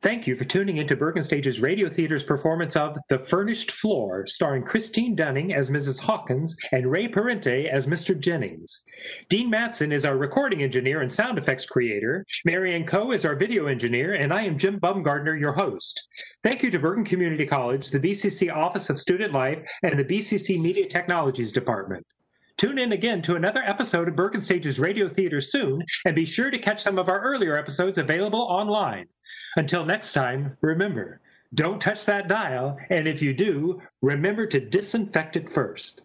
Thank 0.10 0.26
you 0.26 0.36
for 0.36 0.43
tuning 0.43 0.78
into 0.78 0.95
Bergen 0.95 1.22
Stage's 1.22 1.62
Radio 1.62 1.88
Theater's 1.88 2.24
performance 2.24 2.76
of 2.76 2.98
The 3.10 3.19
Furnished 3.19 3.69
Floor, 3.69 4.26
starring 4.26 4.63
Christine 4.63 5.15
Dunning 5.15 5.54
as 5.54 5.69
Mrs. 5.69 6.00
Hawkins 6.00 6.58
and 6.72 6.89
Ray 6.89 7.08
Parente 7.08 7.69
as 7.69 7.86
Mr. 7.86 8.19
Jennings. 8.19 8.86
Dean 9.30 9.52
Matson 9.52 9.91
is 9.91 10.06
our 10.06 10.17
recording 10.17 10.63
engineer 10.63 11.02
and 11.02 11.12
sound 11.12 11.38
effects 11.38 11.67
creator. 11.67 12.26
Marianne 12.43 12.88
Coe 12.88 13.12
is 13.12 13.24
our 13.24 13.36
video 13.36 13.67
engineer, 13.67 14.15
and 14.15 14.34
I 14.34 14.41
am 14.45 14.58
Jim 14.58 14.80
Bumgardner, 14.80 15.39
your 15.39 15.54
host. 15.54 16.10
Thank 16.41 16.63
you 16.63 16.72
to 16.72 16.80
Bergen 16.80 17.06
Community 17.06 17.45
College, 17.45 17.91
the 17.91 18.00
BCC 18.00 18.52
Office 18.52 18.89
of 18.89 19.00
Student 19.00 19.34
Life, 19.34 19.60
and 19.84 20.00
the 20.00 20.04
BCC 20.04 20.60
Media 20.60 20.88
Technologies 20.88 21.52
Department. 21.52 22.04
Tune 22.60 22.78
in 22.78 22.91
again 22.91 23.22
to 23.22 23.38
another 23.38 23.63
episode 23.63 24.10
of 24.10 24.17
Bergen 24.17 24.41
Stage's 24.41 24.82
Radio 24.82 25.08
Theater 25.08 25.39
soon, 25.39 25.82
and 26.04 26.13
be 26.13 26.26
sure 26.26 26.52
to 26.52 26.60
catch 26.60 26.84
some 26.84 27.00
of 27.00 27.08
our 27.08 27.22
earlier 27.22 27.56
episodes 27.56 27.98
available 27.98 28.41
online. 28.41 29.06
Until 29.56 29.86
next 29.86 30.12
time, 30.12 30.58
remember 30.60 31.22
don't 31.54 31.82
touch 31.82 32.06
that 32.06 32.28
dial, 32.28 32.78
and 32.89 33.08
if 33.08 33.22
you 33.22 33.34
do, 33.34 33.82
remember 34.02 34.45
to 34.45 34.60
disinfect 34.60 35.38
it 35.38 35.48
first. 35.48 36.02